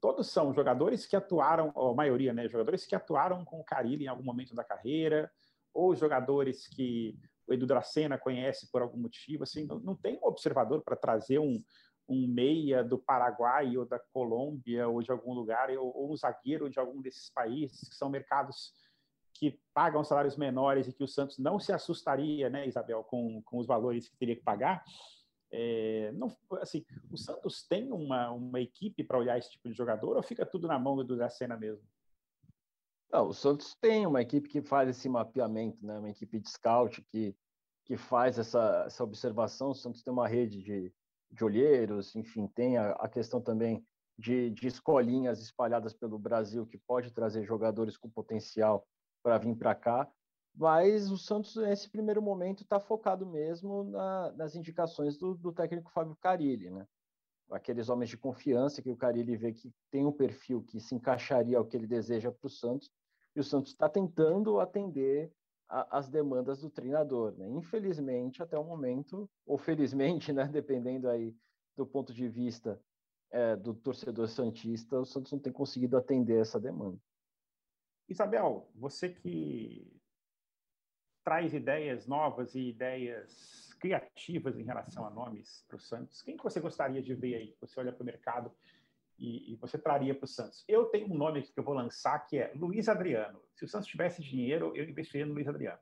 todos 0.00 0.30
são 0.30 0.52
jogadores 0.52 1.06
que 1.06 1.16
atuaram, 1.16 1.72
a 1.76 1.94
maioria, 1.94 2.32
né? 2.32 2.48
Jogadores 2.48 2.86
que 2.86 2.94
atuaram 2.94 3.44
com 3.44 3.60
o 3.60 3.64
Carilli 3.64 4.04
em 4.04 4.08
algum 4.08 4.24
momento 4.24 4.54
da 4.54 4.64
carreira, 4.64 5.30
ou 5.72 5.94
jogadores 5.94 6.66
que 6.66 7.18
o 7.46 7.52
Edu 7.52 7.66
Dracena 7.66 8.16
conhece 8.16 8.70
por 8.70 8.80
algum 8.80 8.98
motivo, 8.98 9.42
assim, 9.42 9.66
não, 9.66 9.78
não 9.80 9.94
tem 9.94 10.16
um 10.16 10.26
observador 10.26 10.82
para 10.82 10.96
trazer 10.96 11.38
um, 11.38 11.62
um 12.08 12.26
meia 12.26 12.84
do 12.84 12.98
Paraguai 12.98 13.76
ou 13.76 13.86
da 13.86 13.98
Colômbia 13.98 14.88
ou 14.88 15.02
de 15.02 15.10
algum 15.10 15.32
lugar, 15.32 15.70
ou, 15.70 15.96
ou 15.96 16.12
um 16.12 16.16
zagueiro 16.16 16.68
de 16.68 16.78
algum 16.78 17.00
desses 17.00 17.30
países, 17.30 17.88
que 17.88 17.94
são 17.94 18.08
mercados 18.08 18.72
que 19.32 19.58
pagam 19.72 20.04
salários 20.04 20.36
menores 20.36 20.86
e 20.86 20.92
que 20.92 21.02
o 21.02 21.08
Santos 21.08 21.38
não 21.38 21.58
se 21.58 21.72
assustaria, 21.72 22.48
né, 22.48 22.66
Isabel, 22.68 23.02
com, 23.02 23.42
com 23.42 23.58
os 23.58 23.66
valores 23.66 24.08
que 24.08 24.16
teria 24.16 24.36
que 24.36 24.42
pagar. 24.42 24.84
É, 25.50 26.12
não, 26.12 26.36
assim, 26.60 26.84
o 27.10 27.16
Santos 27.16 27.66
tem 27.66 27.90
uma, 27.92 28.30
uma 28.30 28.60
equipe 28.60 29.04
para 29.04 29.18
olhar 29.18 29.38
esse 29.38 29.50
tipo 29.50 29.68
de 29.68 29.74
jogador 29.74 30.16
ou 30.16 30.22
fica 30.22 30.46
tudo 30.46 30.66
na 30.66 30.78
mão 30.78 30.96
do 30.96 31.16
Dracena 31.16 31.56
mesmo? 31.56 31.84
Não, 33.12 33.28
o 33.28 33.32
Santos 33.32 33.74
tem 33.80 34.06
uma 34.06 34.22
equipe 34.22 34.48
que 34.48 34.60
faz 34.60 34.88
esse 34.88 35.08
mapeamento, 35.08 35.84
né? 35.86 35.98
uma 35.98 36.10
equipe 36.10 36.40
de 36.40 36.48
scout 36.48 37.00
que, 37.02 37.36
que 37.84 37.96
faz 37.96 38.38
essa, 38.38 38.84
essa 38.86 39.04
observação. 39.04 39.70
O 39.70 39.74
Santos 39.74 40.02
tem 40.02 40.12
uma 40.12 40.26
rede 40.26 40.62
de, 40.62 40.92
de 41.30 41.44
olheiros, 41.44 42.14
enfim, 42.14 42.46
tem 42.46 42.76
a, 42.76 42.92
a 42.92 43.08
questão 43.08 43.40
também 43.40 43.84
de, 44.18 44.50
de, 44.50 44.68
escolinhas 44.68 45.40
espalhadas 45.40 45.92
pelo 45.92 46.18
Brasil 46.18 46.66
que 46.66 46.78
pode 46.78 47.12
trazer 47.12 47.44
jogadores 47.44 47.96
com 47.96 48.08
potencial 48.08 48.86
para 49.22 49.38
vir 49.38 49.56
para 49.56 49.74
cá, 49.74 50.08
mas 50.54 51.10
o 51.10 51.18
Santos 51.18 51.56
nesse 51.56 51.90
primeiro 51.90 52.22
momento 52.22 52.62
está 52.62 52.78
focado 52.78 53.26
mesmo 53.26 53.84
na, 53.84 54.32
nas 54.32 54.54
indicações 54.54 55.18
do, 55.18 55.34
do, 55.34 55.52
técnico 55.52 55.90
Fábio 55.90 56.16
Carilli, 56.16 56.70
né? 56.70 56.86
Aqueles 57.50 57.88
homens 57.88 58.08
de 58.08 58.16
confiança 58.16 58.80
que 58.80 58.90
o 58.90 58.96
Carilli 58.96 59.36
vê 59.36 59.52
que 59.52 59.72
tem 59.90 60.06
um 60.06 60.12
perfil 60.12 60.62
que 60.62 60.80
se 60.80 60.94
encaixaria 60.94 61.58
ao 61.58 61.64
que 61.64 61.76
ele 61.76 61.86
deseja 61.86 62.30
para 62.30 62.46
o 62.46 62.50
Santos, 62.50 62.90
e 63.34 63.40
o 63.40 63.44
Santos 63.44 63.72
está 63.72 63.88
tentando 63.88 64.60
atender 64.60 65.32
a, 65.68 65.98
as 65.98 66.08
demandas 66.08 66.60
do 66.60 66.70
treinador. 66.70 67.32
Né? 67.36 67.48
Infelizmente, 67.48 68.42
até 68.42 68.58
o 68.58 68.64
momento, 68.64 69.28
ou 69.46 69.58
felizmente, 69.58 70.32
né, 70.34 70.46
dependendo 70.46 71.08
aí 71.08 71.34
do 71.76 71.86
ponto 71.86 72.12
de 72.12 72.28
vista 72.28 72.80
é, 73.30 73.56
do 73.56 73.74
torcedor 73.74 74.28
santista, 74.28 74.98
o 74.98 75.04
Santos 75.04 75.32
não 75.32 75.38
tem 75.38 75.52
conseguido 75.52 75.96
atender 75.96 76.40
essa 76.40 76.60
demanda. 76.60 76.98
Isabel, 78.08 78.70
você 78.74 79.08
que 79.08 80.00
traz 81.24 81.54
ideias 81.54 82.06
novas 82.06 82.54
e 82.54 82.68
ideias 82.68 83.74
criativas 83.80 84.58
em 84.58 84.62
relação 84.62 85.06
a 85.06 85.10
nomes 85.10 85.64
para 85.66 85.76
o 85.76 85.80
Santos, 85.80 86.22
quem 86.22 86.36
que 86.36 86.44
você 86.44 86.60
gostaria 86.60 87.02
de 87.02 87.14
ver 87.14 87.34
aí? 87.34 87.56
Você 87.60 87.80
olha 87.80 87.92
para 87.92 88.02
o 88.02 88.06
mercado 88.06 88.52
e, 89.18 89.52
e, 89.52 89.56
você 89.56 89.78
traria 89.78 90.14
para 90.14 90.24
o 90.24 90.28
Santos. 90.28 90.64
Eu 90.66 90.86
tenho 90.86 91.10
um 91.10 91.16
nome 91.16 91.42
que 91.42 91.58
eu 91.58 91.64
vou 91.64 91.74
lançar 91.74 92.18
que 92.26 92.38
é 92.38 92.52
Luiz 92.54 92.88
Adriano. 92.88 93.40
Se 93.54 93.64
o 93.64 93.68
Santos 93.68 93.88
tivesse 93.88 94.22
dinheiro, 94.22 94.72
eu 94.74 94.88
investiria 94.88 95.24
no 95.24 95.34
Luiz 95.34 95.46
Adriano. 95.46 95.78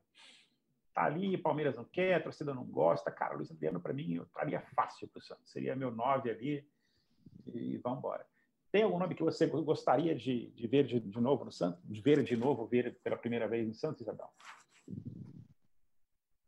Tá 0.93 1.05
ali, 1.05 1.37
Palmeiras 1.37 1.75
não 1.75 1.85
quer, 1.85 2.21
torcida 2.21 2.53
não 2.53 2.63
gosta. 2.63 3.09
Cara, 3.09 3.35
Luiz 3.35 3.49
Adriano, 3.49 3.79
para 3.79 3.93
mim, 3.93 4.13
eu 4.15 4.25
traria 4.27 4.61
fácil 4.75 5.07
para 5.07 5.19
o 5.19 5.21
Santos. 5.21 5.51
Seria 5.51 5.75
meu 5.75 5.89
nove 5.89 6.29
ali 6.29 6.67
e 7.47 7.77
vamos 7.77 7.99
embora. 7.99 8.25
Tem 8.71 8.83
algum 8.83 8.97
nome 8.97 9.15
que 9.15 9.23
você 9.23 9.45
gostaria 9.45 10.15
de, 10.15 10.47
de 10.51 10.67
ver 10.67 10.85
de, 10.85 10.99
de, 10.99 11.19
novo 11.19 11.45
no 11.45 11.51
Santos? 11.51 11.79
De 11.83 12.01
ver 12.01 12.23
de 12.23 12.35
novo, 12.35 12.65
ver 12.65 12.99
pela 13.03 13.17
primeira 13.17 13.47
vez 13.47 13.67
no 13.67 13.73
Santos, 13.73 14.01
Isabel? 14.01 14.29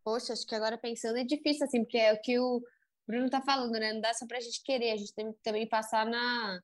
Poxa, 0.04 0.34
acho 0.34 0.46
que 0.46 0.56
agora 0.56 0.78
pensando 0.78 1.18
é 1.18 1.24
difícil, 1.24 1.66
assim, 1.66 1.84
porque 1.84 1.98
é 1.98 2.14
o 2.14 2.22
que 2.22 2.40
o 2.40 2.64
Bruno 3.08 3.30
tá 3.30 3.42
falando, 3.42 3.74
né? 3.74 3.94
Não 3.94 4.02
dá 4.02 4.14
só 4.14 4.26
pra 4.26 4.40
gente 4.40 4.64
querer, 4.64 4.92
a 4.92 4.98
gente 4.98 5.14
tem 5.14 5.32
que 5.32 5.40
também 5.44 5.68
passar 5.68 6.06
na, 6.06 6.62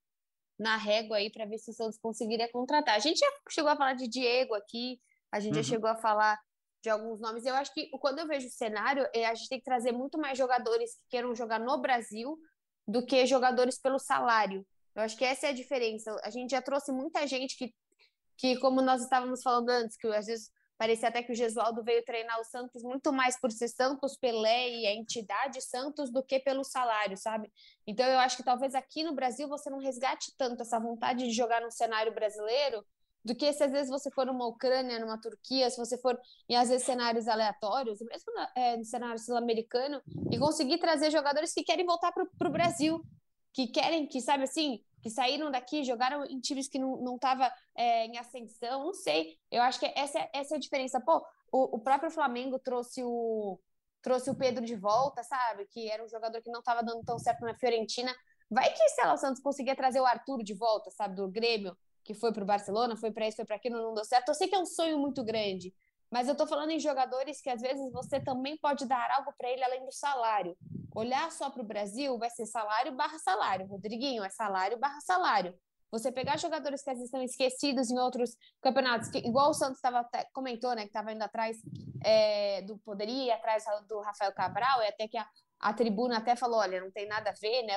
na 0.62 0.78
régua 0.78 1.18
aí 1.18 1.32
para 1.32 1.46
ver 1.46 1.58
se 1.58 1.72
o 1.72 1.74
Santos 1.74 1.98
conseguiria 1.98 2.48
contratar. 2.52 2.96
A 2.96 3.00
gente 3.00 3.18
já 3.18 3.28
chegou 3.50 3.72
a 3.72 3.76
falar 3.76 3.94
de 3.94 4.08
Diego 4.08 4.54
aqui, 4.54 5.02
a 5.32 5.40
gente 5.40 5.58
uhum. 5.58 5.64
já 5.64 5.70
chegou 5.70 5.90
a 5.90 5.96
falar 5.96 6.40
de 6.84 6.90
alguns 6.90 7.20
nomes. 7.20 7.46
Eu 7.48 7.56
acho 7.56 7.74
que 7.74 7.90
quando 8.00 8.20
eu 8.20 8.28
vejo 8.28 8.46
o 8.48 8.52
cenário, 8.52 9.08
é, 9.12 9.26
a 9.26 9.34
gente 9.34 9.50
tem 9.50 9.58
que 9.58 9.66
trazer 9.66 9.92
muito 9.92 10.20
mais 10.20 10.38
jogadores 10.38 10.94
que 10.94 11.04
queiram 11.10 11.34
jogar 11.34 11.60
no 11.60 11.82
Brasil 11.82 12.38
do 12.88 13.04
que 13.04 13.26
jogadores 13.26 13.80
pelo 13.80 13.98
salário. 13.98 14.64
Eu 14.96 15.02
acho 15.02 15.18
que 15.18 15.26
essa 15.26 15.48
é 15.48 15.50
a 15.50 15.54
diferença. 15.54 16.16
A 16.24 16.30
gente 16.30 16.52
já 16.52 16.62
trouxe 16.62 16.92
muita 16.92 17.26
gente 17.26 17.58
que, 17.58 17.74
que 18.38 18.60
como 18.60 18.84
nós 18.84 19.02
estávamos 19.02 19.42
falando 19.42 19.70
antes, 19.70 19.98
que 19.98 20.06
às 20.08 20.28
vezes 20.28 20.52
parecia 20.82 21.10
até 21.10 21.22
que 21.22 21.32
o 21.32 21.36
Gesualdo 21.36 21.84
veio 21.84 22.04
treinar 22.04 22.40
o 22.40 22.44
Santos 22.44 22.82
muito 22.82 23.14
mais 23.14 23.40
por 23.40 23.52
ser 23.52 23.68
Santos, 23.68 24.18
Pelé 24.18 24.68
e 24.68 24.88
a 24.88 24.96
entidade 24.96 25.62
Santos 25.62 26.10
do 26.10 26.24
que 26.24 26.40
pelo 26.40 26.64
salário, 26.64 27.16
sabe? 27.16 27.54
Então 27.86 28.04
eu 28.04 28.18
acho 28.18 28.36
que 28.36 28.42
talvez 28.42 28.74
aqui 28.74 29.04
no 29.04 29.14
Brasil 29.14 29.48
você 29.48 29.70
não 29.70 29.78
resgate 29.78 30.36
tanto 30.36 30.64
essa 30.64 30.80
vontade 30.80 31.28
de 31.28 31.34
jogar 31.34 31.62
no 31.62 31.70
cenário 31.70 32.12
brasileiro 32.12 32.84
do 33.24 33.36
que 33.36 33.54
se 33.54 33.64
às 33.64 33.72
vezes 33.72 33.92
você 33.92 34.10
for 34.10 34.26
numa 34.26 34.48
Ucrânia, 34.48 34.98
numa 34.98 35.22
Turquia, 35.22 35.70
se 35.70 35.78
você 35.78 36.00
for 36.00 36.20
em 36.50 36.56
às 36.56 36.70
vezes 36.70 36.84
cenários 36.84 37.28
aleatórios, 37.28 38.00
mesmo 38.02 38.34
é, 38.56 38.76
no 38.76 38.84
cenário 38.84 39.20
sul-americano, 39.20 40.02
e 40.32 40.40
conseguir 40.40 40.80
trazer 40.80 41.12
jogadores 41.12 41.54
que 41.54 41.64
querem 41.64 41.86
voltar 41.86 42.12
para 42.12 42.26
o 42.50 42.52
Brasil, 42.52 43.00
que 43.54 43.68
querem, 43.68 44.08
que 44.08 44.20
sabe 44.20 44.46
assim, 44.46 44.84
que 45.02 45.10
saíram 45.10 45.52
daqui, 45.52 45.84
jogaram 45.84 46.24
em 46.26 46.40
times 46.40 46.68
que 46.68 46.80
não, 46.80 46.98
não 46.98 47.18
tava 47.18 47.52
é, 47.76 48.06
em 48.06 48.18
ascensão, 48.18 48.86
não 48.86 48.94
sei. 48.94 49.38
Eu 49.52 49.62
acho 49.64 49.80
que 49.80 49.92
essa, 49.96 50.30
essa 50.34 50.56
é 50.56 50.58
a 50.58 50.60
diferença. 50.60 51.02
Pô, 51.02 51.26
o, 51.52 51.78
o 51.78 51.80
próprio 51.80 52.12
Flamengo 52.12 52.60
trouxe 52.60 53.04
o, 53.04 53.60
trouxe 54.02 54.30
o 54.30 54.36
Pedro 54.36 54.66
de 54.66 54.76
volta, 54.76 55.24
sabe? 55.24 55.66
Que 55.68 55.90
era 55.90 56.04
um 56.04 56.08
jogador 56.08 56.42
que 56.42 56.52
não 56.52 56.60
estava 56.60 56.84
dando 56.84 57.04
tão 57.04 57.18
certo 57.20 57.42
na 57.42 57.56
Fiorentina. 57.56 58.14
Vai 58.50 58.72
que, 58.72 59.02
lá, 59.02 59.14
o 59.14 59.18
Santos 59.18 59.42
conseguia 59.42 59.76
trazer 59.76 60.00
o 60.00 60.06
Arthur 60.06 60.44
de 60.44 60.54
volta, 60.54 60.92
sabe? 60.92 61.16
Do 61.16 61.28
Grêmio 61.28 61.76
que 62.04 62.14
foi 62.14 62.32
para 62.32 62.44
o 62.44 62.46
Barcelona, 62.46 62.96
foi 62.96 63.12
para 63.12 63.28
isso, 63.28 63.38
foi 63.38 63.46
para 63.46 63.56
aquilo, 63.56 63.78
não 63.82 63.94
deu 63.94 64.06
certo. 64.06 64.30
Eu 64.30 64.36
sei 64.36 64.48
que 64.48 64.56
é 64.56 64.60
um 64.60 64.66
sonho 64.66 64.98
muito 64.98 65.24
grande, 65.24 65.74
mas 66.10 66.28
eu 66.28 66.34
estou 66.34 66.48
falando 66.48 66.72
em 66.72 66.80
jogadores 66.80 67.42
que 67.42 67.50
às 67.50 67.62
vezes 67.62 67.92
você 67.92 68.20
também 68.20 68.58
pode 68.58 68.86
dar 68.86 69.10
algo 69.18 69.34
para 69.38 69.50
ele 69.50 69.64
além 69.64 69.86
do 69.86 69.92
salário. 69.92 70.58
Olhar 70.94 71.32
só 71.32 71.50
para 71.50 71.62
o 71.62 71.66
Brasil 71.66 72.18
vai 72.18 72.30
ser 72.30 72.46
salário 72.46 72.92
barra 72.94 73.18
salário. 73.20 73.68
Rodriguinho, 73.68 74.24
é 74.24 74.30
salário 74.30 74.78
barra 74.78 75.00
salário. 75.02 75.54
Você 75.92 76.12
pegar 76.12 76.38
jogadores 76.38 76.82
que 76.82 76.90
às 76.90 76.96
vezes 76.96 77.08
estão 77.08 77.22
esquecidos 77.22 77.90
em 77.92 78.00
outros 78.00 78.38
campeonatos, 78.62 79.10
que, 79.10 79.18
igual 79.18 79.50
o 79.50 79.54
Santos 79.54 79.82
tava, 79.82 80.08
comentou, 80.32 80.74
né, 80.74 80.84
que 80.84 80.88
estava 80.88 81.12
indo 81.12 81.22
atrás 81.22 81.58
é, 82.04 82.62
do 82.62 82.78
poderia 82.78 83.36
atrás 83.36 83.66
do 83.90 84.00
Rafael 84.00 84.34
Cabral, 84.34 84.82
e 84.82 84.88
até 84.88 85.08
que 85.08 85.18
a, 85.18 85.28
a 85.60 85.74
tribuna 85.74 86.18
até 86.18 86.36
falou, 86.36 86.60
olha, 86.60 86.80
não 86.80 86.90
tem 86.92 87.08
nada 87.08 87.32
a 87.32 87.34
ver, 87.34 87.64
né? 87.64 87.74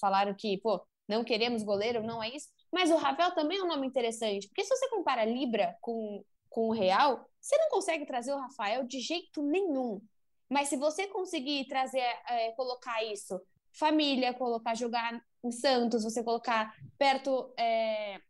Falaram 0.00 0.34
que, 0.34 0.58
pô, 0.58 0.80
não 1.08 1.24
queremos 1.24 1.64
goleiro, 1.64 2.02
não 2.02 2.22
é 2.22 2.28
isso. 2.28 2.48
Mas 2.72 2.90
o 2.90 2.96
Ravel 2.96 3.32
também 3.32 3.58
é 3.58 3.62
um 3.62 3.68
nome 3.68 3.86
interessante, 3.86 4.46
porque 4.46 4.62
se 4.62 4.76
você 4.76 4.88
compara 4.90 5.24
Libra 5.24 5.76
com, 5.80 6.22
com 6.48 6.68
o 6.68 6.72
Real, 6.72 7.28
você 7.40 7.56
não 7.58 7.68
consegue 7.70 8.06
trazer 8.06 8.32
o 8.32 8.38
Rafael 8.38 8.86
de 8.86 9.00
jeito 9.00 9.42
nenhum. 9.42 10.00
Mas 10.48 10.68
se 10.68 10.76
você 10.76 11.06
conseguir 11.06 11.66
trazer, 11.66 12.04
é, 12.28 12.52
colocar 12.52 13.04
isso, 13.04 13.40
família, 13.72 14.32
colocar 14.34 14.74
jogar 14.74 15.22
em 15.44 15.52
Santos, 15.52 16.04
você 16.04 16.22
colocar 16.24 16.74
perto, 16.98 17.52
é, 17.58 18.20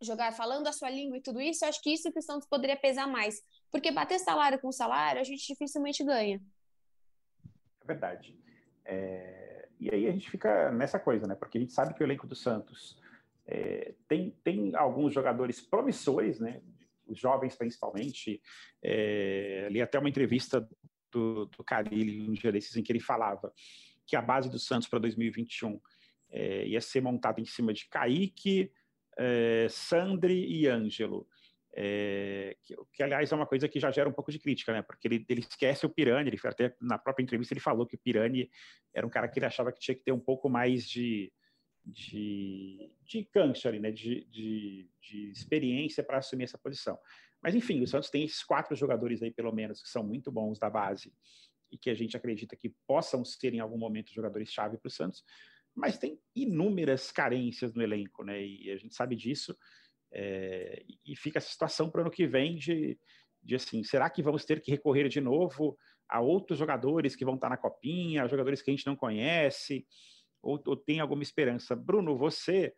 jogar 0.00 0.32
falando 0.32 0.66
a 0.66 0.72
sua 0.72 0.90
língua 0.90 1.16
e 1.16 1.22
tudo 1.22 1.40
isso, 1.40 1.64
eu 1.64 1.68
acho 1.68 1.82
que 1.82 1.92
isso 1.92 2.12
que 2.12 2.18
o 2.18 2.22
Santos 2.22 2.48
poderia 2.48 2.76
pesar 2.76 3.06
mais. 3.06 3.42
Porque 3.70 3.90
bater 3.90 4.18
salário 4.18 4.60
com 4.60 4.70
salário, 4.70 5.20
a 5.20 5.24
gente 5.24 5.46
dificilmente 5.46 6.04
ganha. 6.04 6.40
É 7.82 7.86
verdade. 7.86 8.38
É... 8.84 9.68
E 9.80 9.94
aí 9.94 10.06
a 10.08 10.12
gente 10.12 10.28
fica 10.28 10.72
nessa 10.72 10.98
coisa, 10.98 11.26
né? 11.26 11.34
Porque 11.34 11.56
a 11.56 11.60
gente 11.60 11.72
sabe 11.72 11.94
que 11.94 12.02
o 12.02 12.06
elenco 12.06 12.26
do 12.26 12.34
Santos 12.34 12.98
é, 13.46 13.94
tem, 14.08 14.30
tem 14.42 14.74
alguns 14.74 15.14
jogadores 15.14 15.60
promissores, 15.60 16.40
né? 16.40 16.60
Os 17.06 17.18
jovens 17.18 17.54
principalmente. 17.54 18.42
É, 18.82 19.64
ali 19.66 19.80
até 19.80 19.98
uma 19.98 20.08
entrevista 20.08 20.68
do, 21.10 21.46
do 21.46 21.64
Carilli, 21.64 22.38
desses, 22.52 22.76
em 22.76 22.82
que 22.82 22.92
ele 22.92 23.00
falava 23.00 23.52
que 24.06 24.16
a 24.16 24.22
base 24.22 24.50
do 24.50 24.58
Santos 24.58 24.88
para 24.88 24.98
2021 24.98 25.78
é, 26.30 26.66
ia 26.66 26.80
ser 26.80 27.02
montada 27.02 27.40
em 27.40 27.44
cima 27.44 27.72
de 27.74 27.86
Kaique, 27.88 28.72
é, 29.18 29.66
Sandri 29.68 30.46
e 30.50 30.66
Ângelo. 30.66 31.28
É, 31.80 32.56
que, 32.64 32.74
que, 32.92 33.02
aliás 33.02 33.30
é 33.30 33.36
uma 33.36 33.46
coisa 33.46 33.68
que 33.68 33.78
já 33.78 33.90
gera 33.90 34.08
um 34.08 34.12
pouco 34.12 34.32
de 34.32 34.38
crítica, 34.38 34.72
né? 34.72 34.82
Porque 34.82 35.06
ele, 35.06 35.24
ele 35.28 35.40
esquece 35.40 35.84
o 35.84 35.90
Pirani, 35.90 36.30
ele 36.30 36.40
até 36.42 36.74
na 36.80 36.98
própria 36.98 37.22
entrevista 37.22 37.52
ele 37.52 37.60
falou 37.60 37.86
que 37.86 37.94
o 37.94 37.98
Pirani 37.98 38.50
era 38.94 39.06
um 39.06 39.10
cara 39.10 39.28
que 39.28 39.38
ele 39.38 39.46
achava 39.46 39.70
que 39.70 39.78
tinha 39.78 39.94
que 39.94 40.02
ter 40.02 40.12
um 40.12 40.18
pouco 40.18 40.48
mais 40.48 40.88
de, 40.88 41.30
de, 41.84 42.90
de 43.02 43.24
cancha 43.26 43.68
ali, 43.68 43.78
né? 43.78 43.90
De, 43.90 44.24
de, 44.24 44.90
de 45.02 45.30
experiência 45.30 46.02
para 46.02 46.18
assumir 46.18 46.44
essa 46.44 46.58
posição. 46.58 46.98
Mas 47.42 47.54
enfim, 47.54 47.82
o 47.82 47.86
Santos 47.86 48.10
tem 48.10 48.24
esses 48.24 48.42
quatro 48.42 48.74
jogadores 48.74 49.22
aí, 49.22 49.30
pelo 49.30 49.52
menos, 49.52 49.82
que 49.82 49.88
são 49.88 50.02
muito 50.02 50.30
bons 50.30 50.58
da 50.58 50.68
base 50.68 51.12
e 51.70 51.78
que 51.78 51.90
a 51.90 51.94
gente 51.94 52.16
acredita 52.16 52.56
que 52.56 52.74
possam 52.86 53.24
ser 53.24 53.54
em 53.54 53.60
algum 53.60 53.78
momento 53.78 54.12
jogadores-chave 54.12 54.78
para 54.78 54.88
o 54.88 54.90
Santos, 54.90 55.24
mas 55.74 55.98
tem 55.98 56.18
inúmeras 56.34 57.12
carências 57.12 57.74
no 57.74 57.82
elenco, 57.82 58.24
né? 58.24 58.44
E 58.44 58.70
a 58.70 58.76
gente 58.76 58.94
sabe 58.94 59.14
disso. 59.14 59.56
É, 60.10 60.82
e 61.04 61.14
fica 61.14 61.38
essa 61.38 61.50
situação 61.50 61.90
para 61.90 61.98
o 61.98 62.02
ano 62.02 62.10
que 62.10 62.26
vem 62.26 62.56
de, 62.56 62.98
de 63.42 63.54
assim, 63.54 63.84
será 63.84 64.08
que 64.08 64.22
vamos 64.22 64.44
ter 64.44 64.60
que 64.60 64.70
recorrer 64.70 65.08
de 65.08 65.20
novo 65.20 65.78
a 66.08 66.20
outros 66.20 66.58
jogadores 66.58 67.14
que 67.14 67.24
vão 67.24 67.34
estar 67.34 67.50
na 67.50 67.56
copinha, 67.56 68.26
jogadores 68.26 68.62
que 68.62 68.70
a 68.70 68.74
gente 68.74 68.86
não 68.86 68.96
conhece, 68.96 69.86
ou, 70.42 70.60
ou 70.66 70.76
tem 70.76 71.00
alguma 71.00 71.22
esperança? 71.22 71.76
Bruno, 71.76 72.16
você, 72.16 72.74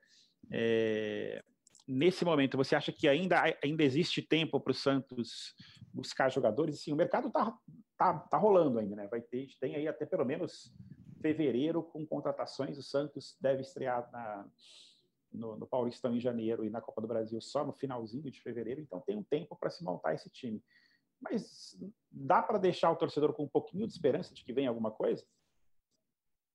é, 0.53 1.43
nesse 1.91 2.25
momento, 2.25 2.57
você 2.57 2.77
acha 2.77 2.93
que 2.93 3.09
ainda, 3.09 3.43
ainda 3.63 3.83
existe 3.83 4.23
tempo 4.23 4.61
para 4.61 4.71
o 4.71 4.75
Santos 4.75 5.55
buscar 5.93 6.31
jogadores? 6.31 6.81
Sim, 6.81 6.93
o 6.93 6.97
mercado 6.97 7.29
está 7.29 7.59
tá, 7.97 8.19
tá 8.19 8.39
rolando 8.39 8.79
ainda, 8.79 8.95
né? 8.95 9.09
Vai 9.09 9.21
ter, 9.21 9.49
tem 9.61 9.75
aí 9.75 9.89
até 9.89 10.07
pelo 10.07 10.25
menos 10.25 10.73
fevereiro 11.21 11.83
com 11.83 12.07
contratações, 12.07 12.79
o 12.79 12.83
Santos 12.83 13.37
deve 13.41 13.63
estrear 13.63 14.11
na 14.13 14.49
no, 15.33 15.57
no 15.57 15.67
Paulistão 15.67 16.15
em 16.15 16.21
janeiro 16.21 16.65
e 16.65 16.71
na 16.71 16.81
Copa 16.81 17.01
do 17.01 17.07
Brasil 17.07 17.41
só 17.41 17.65
no 17.65 17.73
finalzinho 17.73 18.31
de 18.31 18.41
fevereiro, 18.41 18.81
então 18.81 19.01
tem 19.01 19.17
um 19.17 19.23
tempo 19.23 19.57
para 19.57 19.71
se 19.71 19.85
montar 19.85 20.15
esse 20.15 20.29
time. 20.29 20.63
Mas 21.21 21.79
dá 22.11 22.43
para 22.43 22.59
deixar 22.59 22.91
o 22.91 22.97
torcedor 22.97 23.33
com 23.35 23.45
um 23.45 23.49
pouquinho 23.49 23.87
de 23.87 23.93
esperança 23.93 24.35
de 24.35 24.43
que 24.43 24.53
vem 24.53 24.67
alguma 24.67 24.91
coisa? 24.91 25.25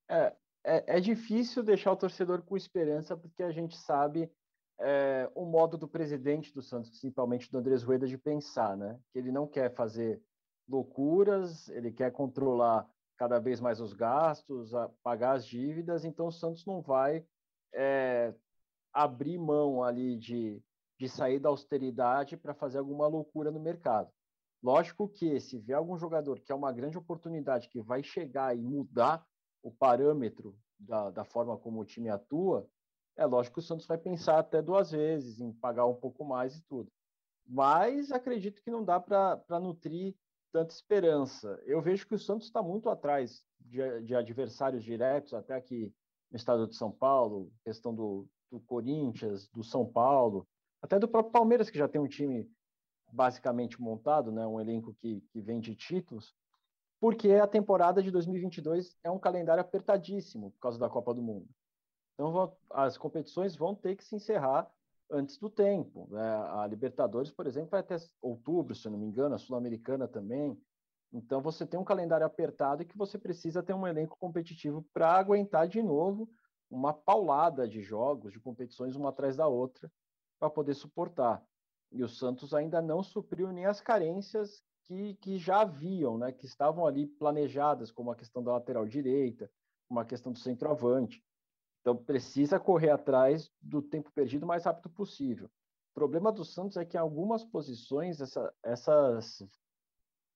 É, 0.09 0.35
é, 0.63 0.97
é 0.97 0.99
difícil 0.99 1.63
deixar 1.63 1.91
o 1.91 1.97
torcedor 1.97 2.41
com 2.41 2.57
esperança, 2.57 3.15
porque 3.15 3.43
a 3.43 3.51
gente 3.51 3.77
sabe 3.77 4.29
é, 4.79 5.29
o 5.33 5.45
modo 5.45 5.77
do 5.77 5.87
presidente 5.87 6.53
do 6.53 6.61
Santos, 6.61 6.89
principalmente 6.89 7.49
do 7.51 7.57
Andrés 7.57 7.83
Rueda, 7.83 8.07
de 8.07 8.17
pensar, 8.17 8.75
né? 8.75 8.99
Que 9.11 9.19
ele 9.19 9.31
não 9.31 9.47
quer 9.47 9.73
fazer 9.73 10.21
loucuras, 10.67 11.69
ele 11.69 11.91
quer 11.91 12.11
controlar 12.11 12.87
cada 13.17 13.39
vez 13.39 13.61
mais 13.61 13.79
os 13.79 13.93
gastos, 13.93 14.71
pagar 15.01 15.33
as 15.33 15.45
dívidas, 15.45 16.03
então 16.03 16.27
o 16.27 16.31
Santos 16.31 16.65
não 16.65 16.81
vai 16.81 17.25
é, 17.73 18.33
abrir 18.93 19.37
mão 19.37 19.83
ali 19.83 20.17
de, 20.17 20.61
de 20.99 21.07
sair 21.07 21.39
da 21.39 21.49
austeridade 21.49 22.35
para 22.35 22.53
fazer 22.53 22.79
alguma 22.79 23.07
loucura 23.07 23.51
no 23.51 23.59
mercado. 23.59 24.09
Lógico 24.61 25.07
que 25.07 25.39
se 25.39 25.59
vier 25.59 25.77
algum 25.77 25.97
jogador 25.97 26.39
que 26.39 26.51
é 26.51 26.55
uma 26.55 26.71
grande 26.71 26.97
oportunidade, 26.97 27.69
que 27.69 27.81
vai 27.81 28.01
chegar 28.01 28.57
e 28.57 28.61
mudar 28.61 29.25
o 29.61 29.71
parâmetro 29.71 30.57
da, 30.79 31.11
da 31.11 31.23
forma 31.23 31.57
como 31.57 31.79
o 31.79 31.85
time 31.85 32.09
atua, 32.09 32.67
é 33.15 33.25
lógico 33.25 33.55
que 33.55 33.59
o 33.59 33.63
Santos 33.63 33.85
vai 33.85 33.97
pensar 33.97 34.39
até 34.39 34.61
duas 34.61 34.91
vezes 34.91 35.39
em 35.39 35.51
pagar 35.53 35.85
um 35.85 35.95
pouco 35.95 36.23
mais 36.23 36.57
e 36.57 36.61
tudo. 36.63 36.91
Mas 37.47 38.11
acredito 38.11 38.61
que 38.61 38.71
não 38.71 38.83
dá 38.83 38.99
para 38.99 39.59
nutrir 39.59 40.15
tanta 40.51 40.73
esperança. 40.73 41.61
Eu 41.65 41.81
vejo 41.81 42.07
que 42.07 42.15
o 42.15 42.19
Santos 42.19 42.47
está 42.47 42.61
muito 42.61 42.89
atrás 42.89 43.43
de, 43.59 44.01
de 44.01 44.15
adversários 44.15 44.83
diretos, 44.83 45.33
até 45.33 45.53
aqui 45.53 45.93
no 46.31 46.37
estado 46.37 46.67
de 46.67 46.75
São 46.75 46.91
Paulo, 46.91 47.51
questão 47.63 47.93
do, 47.93 48.27
do 48.51 48.59
Corinthians, 48.61 49.47
do 49.49 49.63
São 49.63 49.85
Paulo, 49.85 50.47
até 50.81 50.97
do 50.97 51.07
próprio 51.07 51.31
Palmeiras, 51.31 51.69
que 51.69 51.77
já 51.77 51.87
tem 51.87 52.01
um 52.01 52.07
time 52.07 52.49
basicamente 53.11 53.81
montado, 53.81 54.31
né, 54.31 54.45
um 54.45 54.59
elenco 54.59 54.93
que, 54.95 55.21
que 55.31 55.41
vem 55.41 55.59
de 55.59 55.75
títulos, 55.75 56.35
porque 56.99 57.31
a 57.33 57.47
temporada 57.47 58.01
de 58.01 58.11
2022 58.11 58.97
é 59.03 59.11
um 59.11 59.19
calendário 59.19 59.61
apertadíssimo 59.61 60.51
por 60.51 60.59
causa 60.59 60.79
da 60.79 60.89
Copa 60.89 61.13
do 61.13 61.21
Mundo. 61.21 61.47
Então, 62.15 62.55
as 62.71 62.97
competições 62.97 63.55
vão 63.55 63.75
ter 63.75 63.95
que 63.95 64.03
se 64.03 64.15
encerrar 64.15 64.71
antes 65.11 65.37
do 65.37 65.49
tempo. 65.49 66.07
Né? 66.09 66.21
A 66.21 66.65
Libertadores, 66.65 67.29
por 67.29 67.45
exemplo, 67.45 67.71
vai 67.71 67.81
até 67.81 67.97
outubro, 68.21 68.73
se 68.73 68.89
não 68.89 68.97
me 68.97 69.05
engano, 69.05 69.35
a 69.35 69.37
Sul-Americana 69.37 70.07
também. 70.07 70.59
Então, 71.13 71.41
você 71.41 71.65
tem 71.65 71.79
um 71.79 71.83
calendário 71.83 72.25
apertado 72.25 72.81
e 72.81 72.85
que 72.85 72.97
você 72.97 73.17
precisa 73.17 73.61
ter 73.61 73.73
um 73.73 73.85
elenco 73.85 74.17
competitivo 74.17 74.85
para 74.93 75.13
aguentar 75.13 75.67
de 75.67 75.83
novo 75.83 76.29
uma 76.69 76.93
paulada 76.93 77.67
de 77.67 77.81
jogos, 77.81 78.33
de 78.33 78.39
competições 78.39 78.95
uma 78.95 79.09
atrás 79.09 79.35
da 79.35 79.47
outra, 79.47 79.91
para 80.39 80.49
poder 80.49 80.73
suportar. 80.73 81.43
E 81.91 82.03
o 82.03 82.09
Santos 82.09 82.53
ainda 82.53 82.81
não 82.81 83.03
supriu 83.03 83.51
nem 83.51 83.65
as 83.65 83.79
carências 83.79 84.63
que, 84.83 85.15
que 85.15 85.37
já 85.37 85.61
haviam, 85.61 86.17
né? 86.17 86.31
que 86.31 86.45
estavam 86.45 86.85
ali 86.85 87.07
planejadas, 87.07 87.91
como 87.91 88.11
a 88.11 88.15
questão 88.15 88.43
da 88.43 88.53
lateral 88.53 88.85
direita, 88.85 89.49
como 89.87 89.99
a 89.99 90.05
questão 90.05 90.31
do 90.31 90.39
centroavante. 90.39 91.23
Então, 91.85 91.95
precisa 91.95 92.59
correr 92.59 92.89
atrás 92.89 93.51
do 93.61 93.79
tempo 93.79 94.11
perdido 94.11 94.41
o 94.41 94.47
mais 94.47 94.65
rápido 94.65 94.89
possível. 94.89 95.45
O 95.91 95.93
problema 95.93 96.31
do 96.31 96.43
Santos 96.43 96.77
é 96.77 96.83
que 96.83 96.97
em 96.97 96.99
algumas 96.99 97.45
posições 97.45 98.19
essa, 98.19 98.51
essas, 98.63 99.47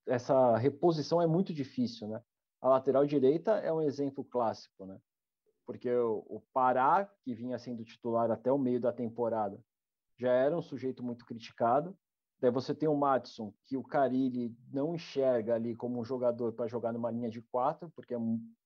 essa 0.05 0.55
reposição 0.57 1.19
é 1.19 1.25
muito 1.25 1.51
difícil, 1.51 2.07
né? 2.07 2.21
A 2.61 2.69
lateral 2.69 3.03
direita 3.03 3.53
é 3.53 3.73
um 3.73 3.81
exemplo 3.81 4.23
clássico, 4.23 4.85
né? 4.85 5.01
Porque 5.65 5.91
o, 5.91 6.23
o 6.27 6.39
Pará, 6.53 7.11
que 7.23 7.33
vinha 7.33 7.57
sendo 7.57 7.83
titular 7.83 8.29
até 8.29 8.51
o 8.51 8.57
meio 8.59 8.79
da 8.79 8.93
temporada, 8.93 9.59
já 10.19 10.31
era 10.31 10.55
um 10.55 10.61
sujeito 10.61 11.01
muito 11.03 11.25
criticado. 11.25 11.97
Daí 12.39 12.51
você 12.51 12.75
tem 12.75 12.87
o 12.87 12.95
Matson, 12.95 13.51
que 13.65 13.75
o 13.75 13.83
Carilli 13.83 14.55
não 14.71 14.93
enxerga 14.93 15.55
ali 15.55 15.75
como 15.75 15.99
um 15.99 16.05
jogador 16.05 16.53
para 16.53 16.67
jogar 16.67 16.93
numa 16.93 17.09
linha 17.09 17.31
de 17.31 17.41
quatro, 17.41 17.89
porque 17.95 18.13
é 18.13 18.19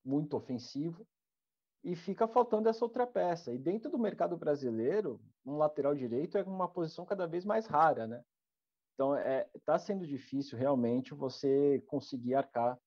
muito 0.03 0.35
ofensivo 0.35 1.07
e 1.83 1.95
fica 1.95 2.27
faltando 2.27 2.69
essa 2.69 2.85
outra 2.85 3.05
peça. 3.05 3.51
E 3.53 3.57
dentro 3.57 3.91
do 3.91 3.99
mercado 3.99 4.37
brasileiro, 4.37 5.19
um 5.45 5.57
lateral 5.57 5.93
direito 5.93 6.37
é 6.37 6.43
uma 6.43 6.67
posição 6.67 7.05
cada 7.05 7.27
vez 7.27 7.43
mais 7.43 7.67
rara, 7.67 8.07
né? 8.07 8.23
Então, 8.93 9.17
está 9.17 9.29
é, 9.29 9.49
tá 9.65 9.79
sendo 9.79 10.07
difícil 10.07 10.57
realmente 10.57 11.13
você 11.13 11.83
conseguir 11.87 12.35
arcar 12.35 12.79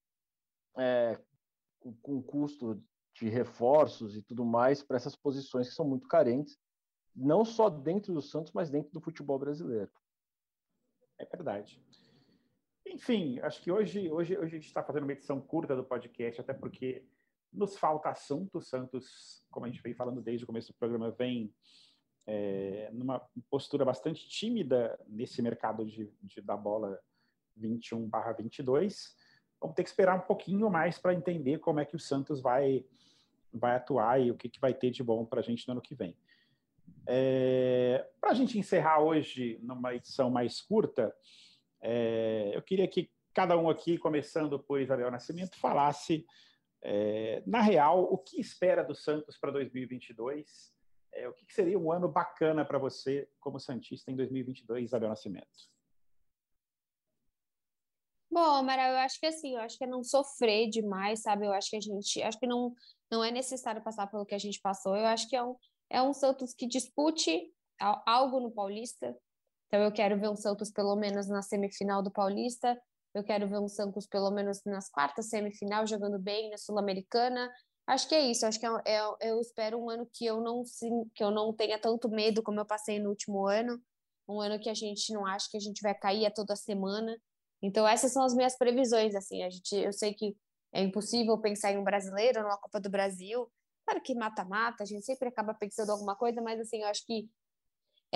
é, 0.78 1.20
com, 1.80 1.94
com 1.96 2.22
custo 2.22 2.82
de 3.14 3.28
reforços 3.28 4.16
e 4.16 4.22
tudo 4.22 4.44
mais 4.44 4.82
para 4.82 4.96
essas 4.96 5.16
posições 5.16 5.68
que 5.68 5.74
são 5.74 5.86
muito 5.86 6.06
carentes, 6.06 6.58
não 7.14 7.44
só 7.44 7.68
dentro 7.68 8.14
do 8.14 8.22
Santos, 8.22 8.52
mas 8.52 8.70
dentro 8.70 8.92
do 8.92 9.00
futebol 9.00 9.38
brasileiro. 9.38 9.90
É 11.18 11.24
verdade. 11.24 11.82
Enfim, 12.86 13.40
acho 13.40 13.60
que 13.62 13.72
hoje, 13.72 14.10
hoje, 14.10 14.38
hoje 14.38 14.56
a 14.56 14.58
gente 14.58 14.66
está 14.66 14.82
fazendo 14.82 15.04
uma 15.04 15.12
edição 15.12 15.40
curta 15.40 15.74
do 15.74 15.84
podcast, 15.84 16.40
até 16.40 16.54
porque 16.54 17.04
nos 17.52 17.76
falta 17.76 18.10
assunto. 18.10 18.60
Santos, 18.60 19.44
como 19.50 19.66
a 19.66 19.68
gente 19.68 19.82
vem 19.82 19.94
falando 19.94 20.20
desde 20.20 20.44
o 20.44 20.46
começo 20.46 20.72
do 20.72 20.78
programa, 20.78 21.10
vem 21.10 21.52
é, 22.26 22.90
numa 22.92 23.20
postura 23.50 23.84
bastante 23.84 24.28
tímida 24.28 24.98
nesse 25.06 25.40
mercado 25.40 25.84
de, 25.84 26.12
de 26.22 26.40
da 26.40 26.56
bola 26.56 26.98
21/22. 27.58 29.14
Vamos 29.60 29.74
ter 29.74 29.82
que 29.82 29.88
esperar 29.88 30.16
um 30.16 30.26
pouquinho 30.26 30.68
mais 30.70 30.98
para 30.98 31.14
entender 31.14 31.58
como 31.58 31.80
é 31.80 31.84
que 31.84 31.96
o 31.96 32.00
Santos 32.00 32.40
vai 32.40 32.84
vai 33.52 33.74
atuar 33.74 34.20
e 34.20 34.30
o 34.30 34.36
que, 34.36 34.50
que 34.50 34.60
vai 34.60 34.74
ter 34.74 34.90
de 34.90 35.02
bom 35.02 35.24
para 35.24 35.40
a 35.40 35.42
gente 35.42 35.66
no 35.66 35.72
ano 35.72 35.80
que 35.80 35.94
vem. 35.94 36.14
É, 37.06 38.06
para 38.20 38.30
a 38.30 38.34
gente 38.34 38.58
encerrar 38.58 39.00
hoje 39.00 39.58
numa 39.62 39.94
edição 39.94 40.28
mais 40.28 40.60
curta, 40.60 41.14
é, 41.80 42.50
eu 42.52 42.60
queria 42.60 42.86
que 42.86 43.10
cada 43.32 43.56
um 43.56 43.68
aqui, 43.68 43.98
começando 43.98 44.58
por 44.58 44.80
Isabel 44.80 45.10
Nascimento, 45.10 45.58
falasse 45.58 46.26
é, 46.88 47.42
na 47.44 47.60
real, 47.60 48.04
o 48.04 48.16
que 48.16 48.40
espera 48.40 48.84
do 48.84 48.94
Santos 48.94 49.36
para 49.36 49.50
2022? 49.50 50.72
É, 51.12 51.28
o 51.28 51.32
que 51.32 51.52
seria 51.52 51.76
um 51.76 51.90
ano 51.90 52.08
bacana 52.08 52.64
para 52.64 52.78
você 52.78 53.28
como 53.40 53.58
Santista 53.58 54.12
em 54.12 54.14
2022, 54.14 54.84
Isabel 54.84 55.08
Nascimento? 55.08 55.48
Bom, 58.30 58.38
Amaral, 58.38 58.92
eu 58.92 58.98
acho 58.98 59.18
que 59.18 59.26
assim, 59.26 59.56
eu 59.56 59.62
acho 59.62 59.76
que 59.76 59.82
é 59.82 59.86
não 59.88 60.04
sofrer 60.04 60.68
demais, 60.68 61.22
sabe? 61.22 61.44
Eu 61.46 61.52
acho 61.52 61.70
que 61.70 61.76
a 61.76 61.80
gente, 61.80 62.22
acho 62.22 62.38
que 62.38 62.46
não, 62.46 62.72
não 63.10 63.24
é 63.24 63.32
necessário 63.32 63.82
passar 63.82 64.06
pelo 64.06 64.24
que 64.24 64.34
a 64.34 64.38
gente 64.38 64.60
passou. 64.60 64.94
Eu 64.96 65.06
acho 65.06 65.28
que 65.28 65.34
é 65.34 65.42
um, 65.42 65.56
é 65.90 66.00
um 66.00 66.12
Santos 66.12 66.54
que 66.54 66.68
dispute 66.68 67.52
algo 67.80 68.38
no 68.38 68.52
Paulista. 68.52 69.16
Então 69.66 69.80
eu 69.82 69.90
quero 69.90 70.20
ver 70.20 70.28
um 70.28 70.36
Santos 70.36 70.70
pelo 70.70 70.94
menos 70.94 71.26
na 71.26 71.42
semifinal 71.42 72.00
do 72.00 72.12
Paulista. 72.12 72.80
Eu 73.16 73.24
quero 73.24 73.48
ver 73.48 73.58
um 73.58 73.66
Santos 73.66 74.06
pelo 74.06 74.30
menos 74.30 74.62
nas 74.64 74.90
quartas 74.90 75.30
semifinal 75.30 75.86
jogando 75.86 76.18
bem 76.18 76.50
na 76.50 76.58
Sul-Americana. 76.58 77.50
Acho 77.86 78.06
que 78.06 78.14
é 78.14 78.20
isso. 78.20 78.44
Acho 78.44 78.60
que 78.60 78.66
é, 78.66 78.70
é, 78.84 79.30
eu 79.30 79.40
espero 79.40 79.78
um 79.78 79.88
ano 79.88 80.06
que 80.12 80.26
eu 80.26 80.38
não 80.38 80.62
que 81.14 81.24
eu 81.24 81.30
não 81.30 81.50
tenha 81.50 81.78
tanto 81.78 82.10
medo 82.10 82.42
como 82.42 82.60
eu 82.60 82.66
passei 82.66 82.98
no 82.98 83.08
último 83.08 83.46
ano. 83.46 83.80
Um 84.28 84.38
ano 84.38 84.60
que 84.60 84.68
a 84.68 84.74
gente 84.74 85.14
não 85.14 85.24
acha 85.24 85.48
que 85.50 85.56
a 85.56 85.60
gente 85.60 85.80
vai 85.80 85.94
cair 85.94 86.26
a 86.26 86.30
toda 86.30 86.54
semana. 86.54 87.16
Então 87.62 87.88
essas 87.88 88.12
são 88.12 88.22
as 88.22 88.34
minhas 88.34 88.54
previsões. 88.54 89.14
Assim, 89.14 89.42
a 89.42 89.48
gente, 89.48 89.74
eu 89.74 89.94
sei 89.94 90.12
que 90.12 90.36
é 90.70 90.82
impossível 90.82 91.38
pensar 91.38 91.72
em 91.72 91.78
um 91.78 91.84
brasileiro 91.84 92.42
numa 92.42 92.58
Copa 92.58 92.78
do 92.78 92.90
Brasil. 92.90 93.50
Claro 93.86 94.02
que 94.02 94.14
mata-mata, 94.14 94.82
a 94.82 94.86
gente 94.86 95.06
sempre 95.06 95.28
acaba 95.28 95.54
pensando 95.54 95.90
alguma 95.90 96.14
coisa, 96.14 96.42
mas 96.42 96.60
assim, 96.60 96.82
eu 96.82 96.88
acho 96.88 97.06
que 97.06 97.30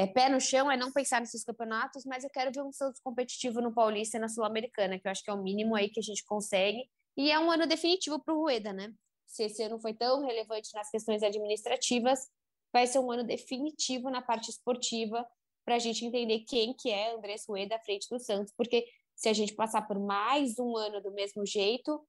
é, 0.00 0.06
pé 0.06 0.30
no 0.30 0.40
chão, 0.40 0.70
é 0.70 0.76
não 0.76 0.90
pensar 0.90 1.20
nesses 1.20 1.44
campeonatos, 1.44 2.04
mas 2.06 2.24
eu 2.24 2.30
quero 2.30 2.50
ver 2.50 2.62
um 2.62 2.72
Santos 2.72 3.00
competitivo 3.02 3.60
no 3.60 3.72
Paulista 3.72 4.16
e 4.16 4.20
na 4.20 4.28
Sul-Americana, 4.28 4.98
que 4.98 5.06
eu 5.06 5.10
acho 5.10 5.22
que 5.22 5.30
é 5.30 5.34
o 5.34 5.42
mínimo 5.42 5.74
aí 5.74 5.90
que 5.90 6.00
a 6.00 6.02
gente 6.02 6.24
consegue. 6.24 6.88
E 7.16 7.30
é 7.30 7.38
um 7.38 7.50
ano 7.50 7.66
definitivo 7.66 8.18
para 8.18 8.32
o 8.34 8.38
Rueda, 8.38 8.72
né? 8.72 8.90
Se 9.26 9.44
esse 9.44 9.62
ano 9.62 9.78
foi 9.78 9.92
tão 9.92 10.24
relevante 10.24 10.70
nas 10.74 10.88
questões 10.90 11.22
administrativas, 11.22 12.20
vai 12.72 12.86
ser 12.86 12.98
um 12.98 13.10
ano 13.10 13.24
definitivo 13.24 14.08
na 14.08 14.22
parte 14.22 14.50
esportiva 14.50 15.26
para 15.66 15.74
a 15.74 15.78
gente 15.78 16.04
entender 16.04 16.40
quem 16.48 16.74
que 16.74 16.90
é 16.90 17.14
Andrés 17.14 17.44
Rueda 17.46 17.76
à 17.76 17.80
frente 17.80 18.08
do 18.08 18.18
Santos, 18.18 18.54
porque 18.56 18.86
se 19.14 19.28
a 19.28 19.34
gente 19.34 19.54
passar 19.54 19.82
por 19.82 20.00
mais 20.00 20.58
um 20.58 20.78
ano 20.78 21.02
do 21.02 21.12
mesmo 21.12 21.44
jeito, 21.44 22.02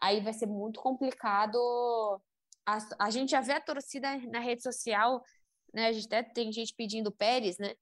aí 0.00 0.20
vai 0.20 0.32
ser 0.32 0.46
muito 0.46 0.80
complicado. 0.80 1.58
A, 2.64 2.78
a 3.00 3.10
gente 3.10 3.30
já 3.30 3.40
vê 3.40 3.52
a 3.52 3.60
torcida 3.60 4.16
na 4.28 4.38
rede 4.38 4.62
social 4.62 5.20
né? 5.72 5.86
A 5.88 5.92
gente 5.92 6.06
até 6.06 6.22
tem 6.22 6.52
gente 6.52 6.74
pedindo 6.74 7.12
Pérez, 7.12 7.58
né? 7.58 7.74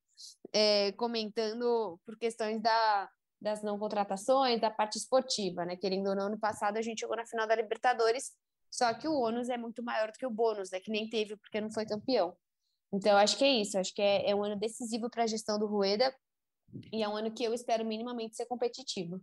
É, 0.53 0.92
comentando 0.92 1.98
por 2.05 2.18
questões 2.18 2.61
da, 2.61 3.11
das 3.40 3.62
não 3.62 3.79
contratações, 3.79 4.61
da 4.61 4.70
parte 4.70 4.98
esportiva, 4.98 5.64
né? 5.64 5.76
Querendo 5.76 6.09
ou 6.09 6.14
não, 6.14 6.26
ano 6.26 6.38
passado 6.38 6.76
a 6.76 6.83
gente 6.83 7.00
chegou 7.00 7.16
na 7.16 7.26
final 7.26 7.46
da 7.46 7.55
Libertadores, 7.55 8.33
só 8.70 8.92
que 8.94 9.09
o 9.09 9.14
ônus 9.14 9.48
é 9.48 9.57
muito 9.57 9.83
maior 9.83 10.12
do 10.12 10.18
que 10.18 10.26
o 10.26 10.31
bônus, 10.31 10.70
né? 10.70 10.81
Que 10.81 10.90
nem 10.90 11.09
teve 11.09 11.37
porque 11.37 11.61
não 11.61 11.70
foi 11.70 11.87
campeão. 11.87 12.37
Então, 12.92 13.16
acho 13.16 13.37
que 13.38 13.44
é 13.44 13.61
isso. 13.61 13.79
Acho 13.79 13.94
que 13.94 14.03
é, 14.03 14.31
é 14.31 14.35
um 14.35 14.42
ano 14.42 14.57
decisivo 14.57 15.09
para 15.09 15.24
a 15.24 15.26
gestão 15.26 15.59
do 15.59 15.66
Rueda 15.66 16.14
e 16.92 17.03
é 17.03 17.09
um 17.09 17.16
ano 17.16 17.33
que 17.33 17.44
eu 17.44 17.55
espero 17.55 17.85
minimamente 17.85 18.37
ser 18.37 18.46
competitivo. 18.46 19.20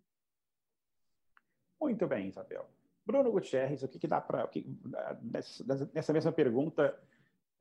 Muito 1.80 2.08
bem, 2.08 2.28
Isabel. 2.28 2.68
Bruno 3.06 3.32
Gutierrez, 3.32 3.84
o 3.84 3.88
que, 3.88 4.00
que 4.00 4.08
dá 4.08 4.20
para. 4.20 4.50
Nessa 5.94 6.12
mesma 6.12 6.32
pergunta, 6.32 6.98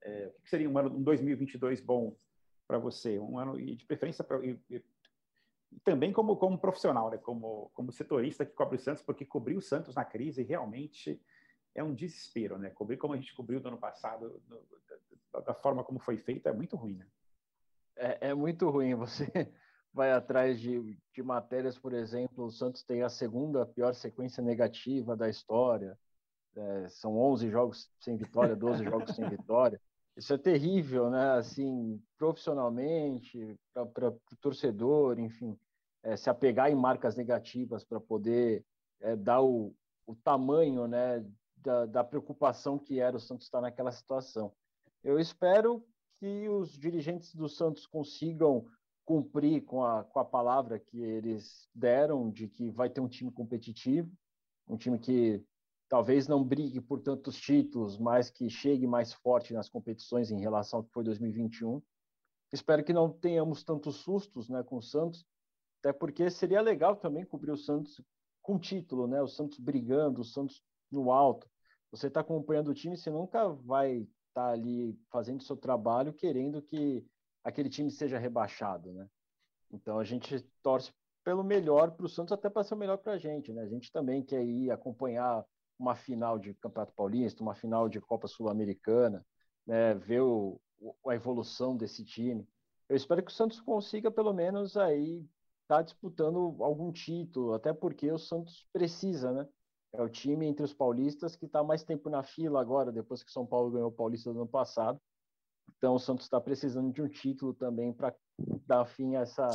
é, 0.06 0.32
o 0.36 0.40
que 0.40 0.48
seria 0.48 0.70
um 0.70 0.78
ano, 0.78 0.96
um 0.96 1.02
2022 1.02 1.80
bom 1.80 2.16
para 2.66 2.78
você? 2.78 3.18
Um 3.18 3.38
ano 3.38 3.58
e 3.58 3.74
de 3.74 3.84
preferência 3.84 4.22
para 4.22 4.38
também 5.84 6.12
como, 6.12 6.36
como 6.36 6.58
profissional, 6.58 7.10
né? 7.10 7.18
como, 7.18 7.70
como 7.74 7.92
setorista 7.92 8.46
que 8.46 8.52
cobre 8.52 8.76
o 8.76 8.80
Santos, 8.80 9.02
porque 9.02 9.24
cobrir 9.24 9.56
o 9.56 9.60
Santos 9.60 9.94
na 9.94 10.04
crise 10.04 10.42
realmente 10.42 11.20
é 11.74 11.82
um 11.82 11.92
desespero, 11.92 12.56
né? 12.56 12.70
Cobrir 12.70 12.96
como 12.96 13.12
a 13.12 13.16
gente 13.16 13.34
cobriu 13.34 13.60
no 13.60 13.68
ano 13.68 13.78
passado, 13.78 14.40
no, 14.48 14.62
da, 15.32 15.40
da, 15.40 15.54
forma 15.54 15.84
como 15.84 15.98
foi 15.98 16.16
feito, 16.16 16.48
é 16.48 16.52
muito 16.52 16.76
ruim, 16.76 16.96
né? 16.96 17.06
É, 17.96 18.28
é 18.28 18.34
muito 18.34 18.70
ruim. 18.70 18.94
Você 18.94 19.26
vai 19.92 20.12
atrás 20.12 20.58
de, 20.58 20.96
de 21.12 21.22
matérias, 21.22 21.78
por 21.78 21.92
exemplo, 21.92 22.46
o 22.46 22.50
Santos 22.50 22.82
tem 22.82 23.02
a 23.02 23.10
segunda 23.10 23.66
pior 23.66 23.92
sequência 23.94 24.42
negativa 24.42 25.14
da 25.14 25.28
história. 25.28 25.98
É, 26.56 26.88
são 26.88 27.18
11 27.18 27.50
jogos 27.50 27.90
sem 28.00 28.16
vitória, 28.16 28.56
12 28.56 28.84
jogos 28.84 29.14
sem 29.14 29.28
vitória. 29.28 29.78
Isso 30.16 30.32
é 30.32 30.38
terrível, 30.38 31.10
né? 31.10 31.32
Assim, 31.32 32.02
profissionalmente, 32.16 33.58
para 33.92 34.08
o 34.08 34.36
torcedor, 34.40 35.18
enfim, 35.18 35.58
é, 36.02 36.16
se 36.16 36.30
apegar 36.30 36.70
em 36.70 36.74
marcas 36.74 37.16
negativas 37.16 37.84
para 37.84 38.00
poder 38.00 38.64
é, 39.00 39.14
dar 39.14 39.42
o, 39.42 39.74
o 40.06 40.14
tamanho, 40.14 40.86
né, 40.86 41.24
da, 41.56 41.84
da, 41.84 42.04
preocupação 42.04 42.78
que 42.78 43.00
era 43.00 43.16
o 43.16 43.20
Santos 43.20 43.46
estar 43.46 43.60
naquela 43.60 43.92
situação. 43.92 44.52
Eu 45.02 45.18
espero 45.18 45.84
que 46.14 46.48
os 46.48 46.78
dirigentes 46.78 47.34
do 47.34 47.48
Santos 47.48 47.86
consigam 47.86 48.66
cumprir 49.04 49.62
com 49.64 49.84
a, 49.84 50.02
com 50.04 50.18
a 50.18 50.24
palavra 50.24 50.78
que 50.78 51.00
eles 51.00 51.68
deram 51.74 52.30
de 52.30 52.48
que 52.48 52.70
vai 52.70 52.88
ter 52.88 53.00
um 53.00 53.08
time 53.08 53.30
competitivo, 53.30 54.10
um 54.66 54.76
time 54.76 54.98
que 54.98 55.44
talvez 55.88 56.26
não 56.26 56.42
brigue 56.42 56.80
por 56.80 57.00
tantos 57.00 57.36
títulos, 57.36 57.98
mas 57.98 58.30
que 58.30 58.48
chegue 58.50 58.86
mais 58.86 59.12
forte 59.12 59.52
nas 59.52 59.68
competições 59.68 60.30
em 60.30 60.40
relação 60.40 60.80
ao 60.80 60.84
que 60.84 60.92
foi 60.92 61.04
2021. 61.04 61.80
Espero 62.52 62.84
que 62.84 62.92
não 62.92 63.10
tenhamos 63.10 63.62
tantos 63.62 63.96
sustos 63.96 64.48
né, 64.48 64.62
com 64.62 64.76
o 64.76 64.82
Santos, 64.82 65.24
até 65.80 65.92
porque 65.92 66.30
seria 66.30 66.60
legal 66.60 66.96
também 66.96 67.24
cobrir 67.24 67.50
o 67.50 67.56
Santos 67.56 68.00
com 68.42 68.58
título, 68.58 69.06
né? 69.08 69.20
O 69.20 69.26
Santos 69.26 69.58
brigando, 69.58 70.20
o 70.20 70.24
Santos 70.24 70.62
no 70.90 71.10
alto. 71.10 71.48
Você 71.90 72.06
está 72.06 72.20
acompanhando 72.20 72.68
o 72.68 72.74
time, 72.74 72.96
você 72.96 73.10
nunca 73.10 73.48
vai 73.48 73.98
estar 73.98 74.08
tá 74.34 74.50
ali 74.50 74.98
fazendo 75.10 75.42
seu 75.42 75.56
trabalho 75.56 76.12
querendo 76.12 76.62
que 76.62 77.04
aquele 77.42 77.68
time 77.68 77.90
seja 77.90 78.18
rebaixado, 78.18 78.92
né? 78.92 79.08
Então 79.72 79.98
a 79.98 80.04
gente 80.04 80.40
torce 80.62 80.92
pelo 81.24 81.42
melhor 81.42 81.90
para 81.90 82.06
o 82.06 82.08
Santos, 82.08 82.32
até 82.32 82.48
para 82.48 82.62
ser 82.62 82.74
o 82.74 82.76
melhor 82.76 82.98
para 82.98 83.14
a 83.14 83.18
gente, 83.18 83.52
né? 83.52 83.62
A 83.62 83.68
gente 83.68 83.90
também 83.90 84.22
quer 84.22 84.44
ir 84.44 84.70
acompanhar 84.70 85.44
uma 85.78 85.94
final 85.94 86.38
de 86.38 86.54
Campeonato 86.54 86.92
Paulista, 86.94 87.42
uma 87.42 87.54
final 87.54 87.88
de 87.88 88.00
Copa 88.00 88.26
Sul-Americana, 88.26 89.24
né? 89.66 89.94
Ver 89.94 90.20
o, 90.22 90.60
a 91.06 91.14
evolução 91.14 91.76
desse 91.76 92.04
time. 92.04 92.46
Eu 92.88 92.96
espero 92.96 93.22
que 93.22 93.30
o 93.30 93.34
Santos 93.34 93.60
consiga 93.60 94.10
pelo 94.10 94.32
menos 94.32 94.76
aí 94.76 95.26
estar 95.62 95.76
tá 95.76 95.82
disputando 95.82 96.56
algum 96.60 96.92
título, 96.92 97.54
até 97.54 97.72
porque 97.72 98.10
o 98.10 98.18
Santos 98.18 98.66
precisa, 98.72 99.32
né? 99.32 99.48
É 99.92 100.02
o 100.02 100.08
time 100.08 100.46
entre 100.46 100.64
os 100.64 100.74
paulistas 100.74 101.36
que 101.36 101.46
está 101.46 101.64
mais 101.64 101.82
tempo 101.82 102.10
na 102.10 102.22
fila 102.22 102.60
agora, 102.60 102.92
depois 102.92 103.22
que 103.22 103.32
São 103.32 103.46
Paulo 103.46 103.70
ganhou 103.70 103.88
o 103.88 103.92
Paulista 103.92 104.32
do 104.32 104.40
ano 104.40 104.48
passado. 104.48 105.00
Então 105.76 105.94
o 105.94 105.98
Santos 105.98 106.26
está 106.26 106.40
precisando 106.40 106.92
de 106.92 107.02
um 107.02 107.08
título 107.08 107.54
também 107.54 107.92
para 107.92 108.14
dar 108.66 108.84
fim 108.84 109.16
a 109.16 109.20
essa, 109.20 109.48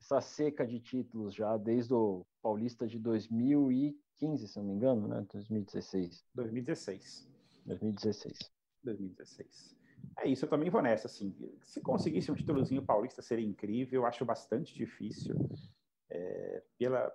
essa 0.00 0.20
seca 0.20 0.66
de 0.66 0.78
títulos 0.80 1.34
já 1.34 1.56
desde 1.56 1.94
o 1.94 2.24
Paulista 2.42 2.86
de 2.86 2.98
2015, 4.22 4.48
se 4.48 4.58
não 4.58 4.66
me 4.66 4.74
engano, 4.74 5.08
né? 5.08 5.26
2016. 5.32 6.24
2016. 6.34 7.28
2016. 7.66 8.52
2016. 8.84 9.76
É 10.18 10.28
isso, 10.28 10.44
eu 10.44 10.48
também 10.48 10.70
vou 10.70 10.82
nessa, 10.82 11.06
assim. 11.06 11.34
Se 11.64 11.80
conseguisse 11.80 12.30
um 12.30 12.34
títulozinho 12.34 12.82
paulista 12.82 13.22
seria 13.22 13.46
incrível, 13.46 14.02
eu 14.02 14.06
acho 14.06 14.24
bastante 14.24 14.74
difícil. 14.74 15.34
É, 16.10 16.62
pela, 16.78 17.10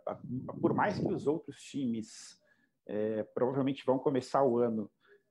por 0.59 0.73
mais 0.73 0.97
que 0.97 1.13
os 1.13 1.27
outros 1.27 1.61
times 1.61 2.39
é, 2.87 3.23
provavelmente 3.23 3.85
vão 3.85 3.99
começar 3.99 4.43
o 4.43 4.57
ano 4.57 4.89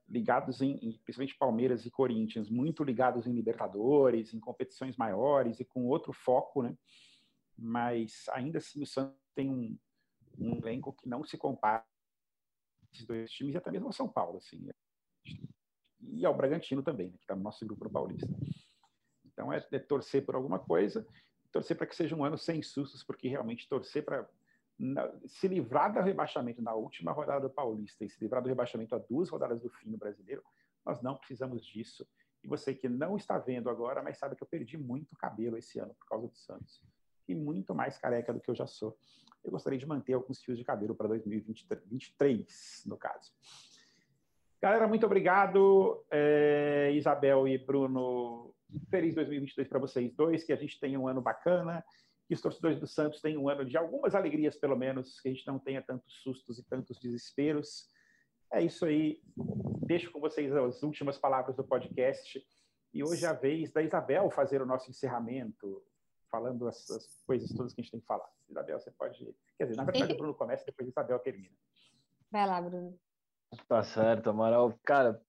ligados 0.09 0.63
em, 0.63 0.77
em, 0.77 0.93
principalmente 1.03 1.37
Palmeiras 1.37 1.85
e 1.85 1.91
Corinthians, 1.91 2.49
muito 2.49 2.85
ligados 2.85 3.27
em 3.27 3.33
Libertadores, 3.33 4.33
em 4.33 4.39
competições 4.39 4.97
maiores 4.97 5.59
e 5.59 5.65
com 5.65 5.85
outro 5.87 6.13
foco, 6.13 6.63
né? 6.63 6.77
Mas 7.59 8.27
ainda 8.33 8.59
assim 8.59 8.83
o 8.83 8.87
Santos 8.87 9.17
tem 9.35 9.51
um, 9.51 9.77
um 10.39 10.57
elenco 10.57 10.93
que 10.93 11.09
não 11.09 11.25
se 11.25 11.37
compara 11.37 11.85
esses 12.93 13.07
dois 13.07 13.31
times 13.31 13.55
e 13.55 13.59
até 13.59 13.71
mesmo 13.71 13.89
o 13.89 13.93
São 13.93 14.09
Paulo, 14.09 14.39
assim. 14.39 14.69
E 16.01 16.25
ao 16.25 16.37
Bragantino 16.37 16.83
também, 16.83 17.09
né, 17.09 17.19
que 17.19 17.25
está 17.25 17.35
no 17.35 17.43
nosso 17.43 17.65
grupo 17.67 17.85
no 17.85 17.91
Paulista. 17.91 18.29
Então 19.25 19.53
é, 19.53 19.65
é 19.73 19.79
torcer 19.79 20.25
por 20.25 20.35
alguma 20.35 20.59
coisa, 20.59 21.07
torcer 21.53 21.77
para 21.77 21.87
que 21.87 21.97
seja 21.97 22.17
um 22.17 22.25
ano 22.25 22.39
sem 22.39 22.63
sustos, 22.63 23.03
porque 23.03 23.29
realmente 23.29 23.69
torcer 23.69 24.05
para 24.05 24.29
se 25.27 25.49
livrar 25.49 25.93
do 25.93 26.01
rebaixamento 26.01 26.61
na 26.61 26.75
última 26.75 27.11
rodada 27.13 27.49
do 27.49 27.51
Paulista 27.51 28.05
e 28.05 28.11
se 28.11 28.21
livrar 28.21 28.43
do 28.43 28.49
rebaixamento 28.49 28.95
a 28.95 28.99
duas 28.99 29.31
rodadas 29.31 29.61
do 29.61 29.71
fim 29.71 29.91
no 29.91 29.97
Brasileiro, 29.97 30.43
nós 30.85 31.03
não 31.03 31.17
precisamos 31.17 31.65
disso. 31.65 32.07
E 32.45 32.49
você 32.49 32.75
que 32.75 32.89
não 32.89 33.17
está 33.17 33.39
vendo 33.39 33.71
agora, 33.71 34.03
mas 34.03 34.19
sabe 34.19 34.37
que 34.37 34.43
eu 34.43 34.47
perdi 34.47 34.77
muito 34.77 35.17
cabelo 35.17 35.57
esse 35.57 35.79
ano 35.79 35.95
por 35.95 36.07
causa 36.07 36.29
do 36.29 36.37
Santos. 36.37 36.83
E 37.29 37.35
muito 37.35 37.75
mais 37.75 37.99
careca 37.99 38.33
do 38.33 38.41
que 38.41 38.51
eu 38.51 38.55
já 38.55 38.67
sou. 38.67 38.97
Eu 39.43 39.51
gostaria 39.51 39.79
de 39.79 39.87
manter 39.87 40.15
alguns 40.15 40.43
fios 40.43 40.59
de 40.59 40.65
cabelo 40.65 40.95
para 40.95 41.09
2023, 41.09 42.83
no 42.87 42.97
caso. 42.97 43.33
Galera, 44.61 44.89
muito 44.89 45.07
obrigado. 45.07 46.05
É, 46.11 46.91
Isabel 46.95 47.47
e 47.47 47.59
Bruno, 47.59 48.55
feliz 48.91 49.15
2022 49.15 49.69
para 49.69 49.79
vocês 49.79 50.13
dois. 50.15 50.45
Que 50.45 50.53
a 50.53 50.57
gente 50.57 50.81
tenha 50.81 50.99
um 50.99 51.07
ano 51.07 51.21
bacana 51.21 51.85
que 52.27 52.35
os 52.35 52.41
torcedores 52.41 52.81
do 52.81 52.87
Santos 52.87 53.21
tenham 53.21 53.45
um 53.45 53.49
ano 53.49 53.65
de 53.65 53.77
algumas 53.77 54.15
alegrias, 54.15 54.57
pelo 54.57 54.77
menos, 54.77 55.21
que 55.21 55.29
a 55.29 55.33
gente 55.33 55.47
não 55.47 55.59
tenha 55.59 55.81
tantos 55.81 56.13
sustos 56.23 56.59
e 56.59 56.65
tantos 56.65 56.99
desesperos. 56.99 57.89
É 58.53 58.63
isso 58.63 58.85
aí. 58.85 59.21
Deixo 59.87 60.11
com 60.11 60.21
vocês 60.21 60.53
as 60.53 60.83
últimas 60.83 61.19
palavras 61.19 61.57
do 61.57 61.65
podcast. 61.65 62.45
E 62.93 63.05
hoje 63.05 63.25
é 63.25 63.29
a 63.29 63.33
vez 63.33 63.71
da 63.73 63.83
Isabel 63.83 64.31
fazer 64.31 64.61
o 64.61 64.67
nosso 64.67 64.91
encerramento, 64.91 65.83
falando 66.31 66.67
as, 66.69 66.91
as 66.91 67.23
coisas 67.27 67.51
todas 67.53 67.73
que 67.73 67.81
a 67.81 67.83
gente 67.83 67.91
tem 67.93 68.01
que 68.01 68.07
falar. 68.07 68.29
Isabel, 68.49 68.79
você 68.79 68.91
pode. 68.91 69.35
Quer 69.57 69.65
dizer, 69.65 69.77
na 69.77 69.85
verdade, 69.85 70.13
o 70.13 70.17
Bruno 70.17 70.35
começa, 70.37 70.65
depois 70.65 70.89
a 70.89 70.91
Isabel 70.91 71.19
termina. 71.19 71.55
Vai 72.31 72.47
lá, 72.47 72.61
Bruno. 72.61 72.99
Tá 73.69 73.83
certo, 73.83 74.31
Amaral. 74.31 74.79
Cara, 74.85 75.21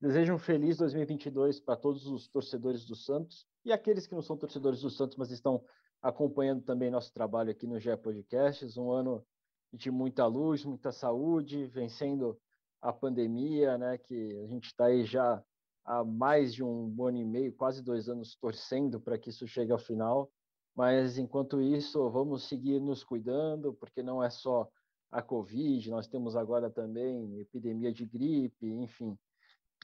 desejo 0.00 0.34
um 0.34 0.38
feliz 0.38 0.76
2022 0.76 1.60
para 1.60 1.76
todos 1.76 2.06
os 2.06 2.28
torcedores 2.28 2.84
do 2.84 2.94
Santos 2.94 3.46
e 3.64 3.72
aqueles 3.72 4.06
que 4.06 4.14
não 4.14 4.22
são 4.22 4.36
torcedores 4.36 4.82
do 4.82 4.90
Santos, 4.90 5.16
mas 5.16 5.30
estão 5.30 5.64
acompanhando 6.02 6.62
também 6.62 6.90
nosso 6.90 7.12
trabalho 7.12 7.50
aqui 7.50 7.66
no 7.66 7.80
GE 7.80 7.96
Podcasts, 7.96 8.76
um 8.76 8.90
ano 8.90 9.24
de 9.72 9.90
muita 9.90 10.26
luz, 10.26 10.64
muita 10.64 10.92
saúde, 10.92 11.66
vencendo 11.66 12.38
a 12.80 12.92
pandemia, 12.92 13.78
né, 13.78 13.96
que 13.96 14.38
a 14.44 14.46
gente 14.46 14.66
está 14.66 14.86
aí 14.86 15.04
já 15.04 15.42
há 15.84 16.02
mais 16.04 16.54
de 16.54 16.62
um 16.62 16.94
ano 17.04 17.18
e 17.18 17.24
meio, 17.24 17.52
quase 17.52 17.82
dois 17.82 18.08
anos, 18.08 18.34
torcendo 18.36 19.00
para 19.00 19.18
que 19.18 19.30
isso 19.30 19.46
chegue 19.46 19.72
ao 19.72 19.78
final. 19.78 20.30
Mas 20.74 21.18
enquanto 21.18 21.60
isso, 21.60 22.10
vamos 22.10 22.48
seguir 22.48 22.80
nos 22.80 23.04
cuidando, 23.04 23.74
porque 23.74 24.02
não 24.02 24.22
é 24.22 24.30
só 24.30 24.68
a 25.10 25.22
Covid, 25.22 25.90
nós 25.90 26.08
temos 26.08 26.34
agora 26.34 26.68
também 26.68 27.38
epidemia 27.38 27.92
de 27.92 28.04
gripe, 28.04 28.66
enfim. 28.66 29.16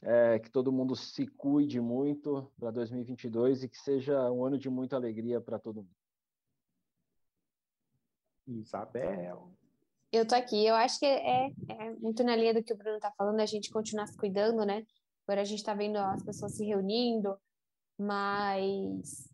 É, 0.03 0.39
que 0.39 0.49
todo 0.49 0.71
mundo 0.71 0.95
se 0.95 1.27
cuide 1.27 1.79
muito 1.79 2.51
para 2.59 2.71
2022 2.71 3.63
e 3.63 3.69
que 3.69 3.77
seja 3.77 4.31
um 4.31 4.43
ano 4.43 4.57
de 4.57 4.69
muita 4.69 4.95
alegria 4.95 5.39
para 5.39 5.59
todo 5.59 5.83
mundo. 5.83 5.95
Isabel. 8.47 9.51
Eu 10.11 10.27
tô 10.27 10.35
aqui. 10.35 10.65
Eu 10.65 10.75
acho 10.75 10.99
que 10.99 11.05
é, 11.05 11.47
é 11.69 11.91
muito 11.95 12.23
na 12.23 12.35
linha 12.35 12.53
do 12.53 12.63
que 12.63 12.73
o 12.73 12.77
Bruno 12.77 12.99
tá 12.99 13.11
falando, 13.11 13.39
a 13.39 13.45
gente 13.45 13.71
continuar 13.71 14.07
se 14.07 14.17
cuidando, 14.17 14.65
né? 14.65 14.83
Agora 15.27 15.41
a 15.41 15.45
gente 15.45 15.63
tá 15.63 15.73
vendo 15.73 15.97
as 15.97 16.23
pessoas 16.23 16.55
se 16.55 16.65
reunindo, 16.65 17.37
mas 17.97 19.29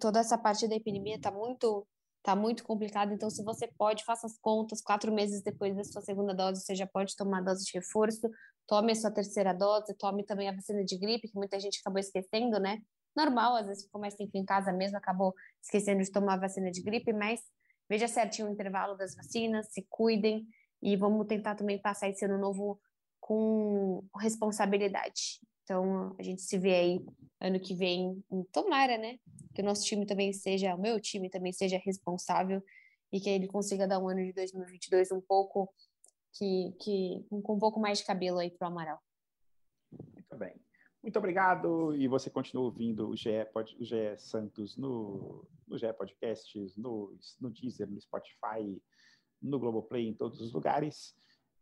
toda 0.00 0.20
essa 0.20 0.38
parte 0.38 0.68
da 0.68 0.76
epidemia 0.76 1.20
tá 1.20 1.30
muito 1.30 1.86
tá 2.22 2.36
muito 2.36 2.62
complicado. 2.62 3.12
Então, 3.12 3.30
se 3.30 3.42
você 3.42 3.66
pode, 3.78 4.04
faça 4.04 4.26
as 4.26 4.36
contas. 4.38 4.82
Quatro 4.82 5.10
meses 5.12 5.42
depois 5.42 5.74
da 5.74 5.82
sua 5.84 6.02
segunda 6.02 6.34
dose, 6.34 6.62
você 6.62 6.74
já 6.74 6.86
pode 6.86 7.16
tomar 7.16 7.38
a 7.38 7.42
dose 7.42 7.64
de 7.64 7.72
reforço. 7.72 8.28
Tome 8.66 8.92
a 8.92 8.94
sua 8.94 9.10
terceira 9.10 9.54
dose, 9.54 9.94
tome 9.94 10.24
também 10.24 10.48
a 10.48 10.52
vacina 10.52 10.84
de 10.84 10.98
gripe, 10.98 11.28
que 11.28 11.34
muita 11.34 11.58
gente 11.58 11.80
acabou 11.80 11.98
esquecendo, 11.98 12.60
né? 12.60 12.82
Normal, 13.16 13.56
às 13.56 13.66
vezes 13.66 13.84
ficou 13.84 13.98
mais 14.00 14.14
tempo 14.14 14.32
em 14.34 14.44
casa 14.44 14.72
mesmo, 14.72 14.98
acabou 14.98 15.34
esquecendo 15.62 16.02
de 16.02 16.10
tomar 16.12 16.34
a 16.34 16.40
vacina 16.40 16.70
de 16.70 16.82
gripe, 16.82 17.12
mas 17.14 17.40
veja 17.88 18.06
certinho 18.06 18.46
o 18.46 18.52
intervalo 18.52 18.94
das 18.94 19.14
vacinas, 19.14 19.72
se 19.72 19.86
cuidem 19.88 20.46
e 20.82 20.96
vamos 20.96 21.26
tentar 21.26 21.54
também 21.54 21.80
passar 21.80 22.10
esse 22.10 22.24
ano 22.26 22.38
novo 22.38 22.78
com 23.28 24.02
responsabilidade. 24.18 25.38
Então, 25.62 26.16
a 26.18 26.22
gente 26.22 26.40
se 26.40 26.56
vê 26.56 26.74
aí 26.74 27.06
ano 27.38 27.60
que 27.60 27.74
vem, 27.74 28.24
tomara, 28.50 28.96
né? 28.96 29.18
Que 29.54 29.60
o 29.60 29.64
nosso 29.66 29.84
time 29.84 30.06
também 30.06 30.32
seja, 30.32 30.74
o 30.74 30.80
meu 30.80 30.98
time 30.98 31.28
também 31.28 31.52
seja 31.52 31.76
responsável 31.76 32.64
e 33.12 33.20
que 33.20 33.28
ele 33.28 33.46
consiga 33.46 33.86
dar 33.86 33.98
um 33.98 34.08
ano 34.08 34.24
de 34.24 34.32
2022 34.32 35.12
um 35.12 35.20
pouco, 35.20 35.70
que, 36.32 36.74
que 36.80 37.22
com 37.28 37.52
um 37.52 37.58
pouco 37.58 37.78
mais 37.78 37.98
de 37.98 38.06
cabelo 38.06 38.38
aí 38.38 38.50
para 38.50 38.66
o 38.66 38.70
Amaral. 38.70 38.98
Muito 39.92 40.36
bem. 40.38 40.54
Muito 41.02 41.18
obrigado. 41.18 41.94
E 41.96 42.08
você 42.08 42.30
continua 42.30 42.64
ouvindo 42.64 43.10
o 43.10 43.14
GE, 43.14 43.28
o 43.54 43.84
GE 43.84 44.16
Santos 44.16 44.74
no, 44.78 45.46
no 45.66 45.76
GE 45.76 45.92
Podcasts, 45.92 46.74
no, 46.78 47.14
no 47.38 47.50
Deezer, 47.50 47.90
no 47.90 48.00
Spotify, 48.00 48.80
no 49.42 49.58
Globoplay, 49.58 50.08
em 50.08 50.14
todos 50.14 50.40
os 50.40 50.50
lugares. 50.50 51.14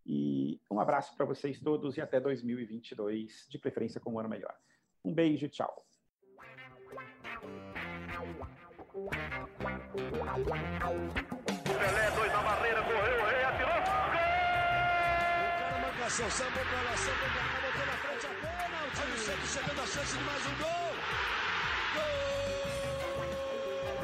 E 0.08 0.60
um 0.70 0.78
abraço 0.78 1.16
para 1.16 1.26
vocês 1.26 1.58
todos 1.58 1.96
e 1.96 2.00
até 2.00 2.20
2022, 2.20 3.46
de 3.50 3.58
preferência 3.58 4.00
com 4.00 4.12
um 4.12 4.20
ano 4.20 4.28
melhor. 4.28 4.54
Um 5.04 5.12
beijo 5.12 5.46
e 5.46 5.48
tchau. 5.48 5.84
Pelé, 11.64 12.10
dois 12.12 12.32
na 12.32 12.42
barreira, 12.42 12.82
correu, 12.82 13.20
o 13.20 13.26
rei 13.26 13.42
atirou. 13.42 13.74
Gol! 13.74 14.22
O 15.42 15.58
cara 15.58 15.78
marca 15.82 16.06
ação, 16.06 16.30
samba 16.30 16.60
lá, 16.60 16.96
samba 16.96 17.26
cá, 17.34 17.42
botou 17.62 17.86
na 17.86 17.96
frente 17.98 18.26
a 18.26 18.28
bola. 18.40 18.78
Olha 19.02 19.12
o 19.12 19.18
Santos 19.18 19.50
chegando 19.50 19.80
a 19.80 19.86
chance 19.86 20.16
de 20.16 20.24
mais 20.24 20.46
um 20.46 20.54
gol. 20.62 20.94
Gol! 21.94 22.16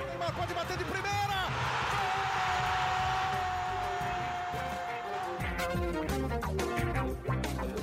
Neymar 0.08 0.34
pode 0.34 0.52
bater 0.52 0.76
de 0.76 0.84
primeira. 0.84 1.41
Gol! 5.82 7.81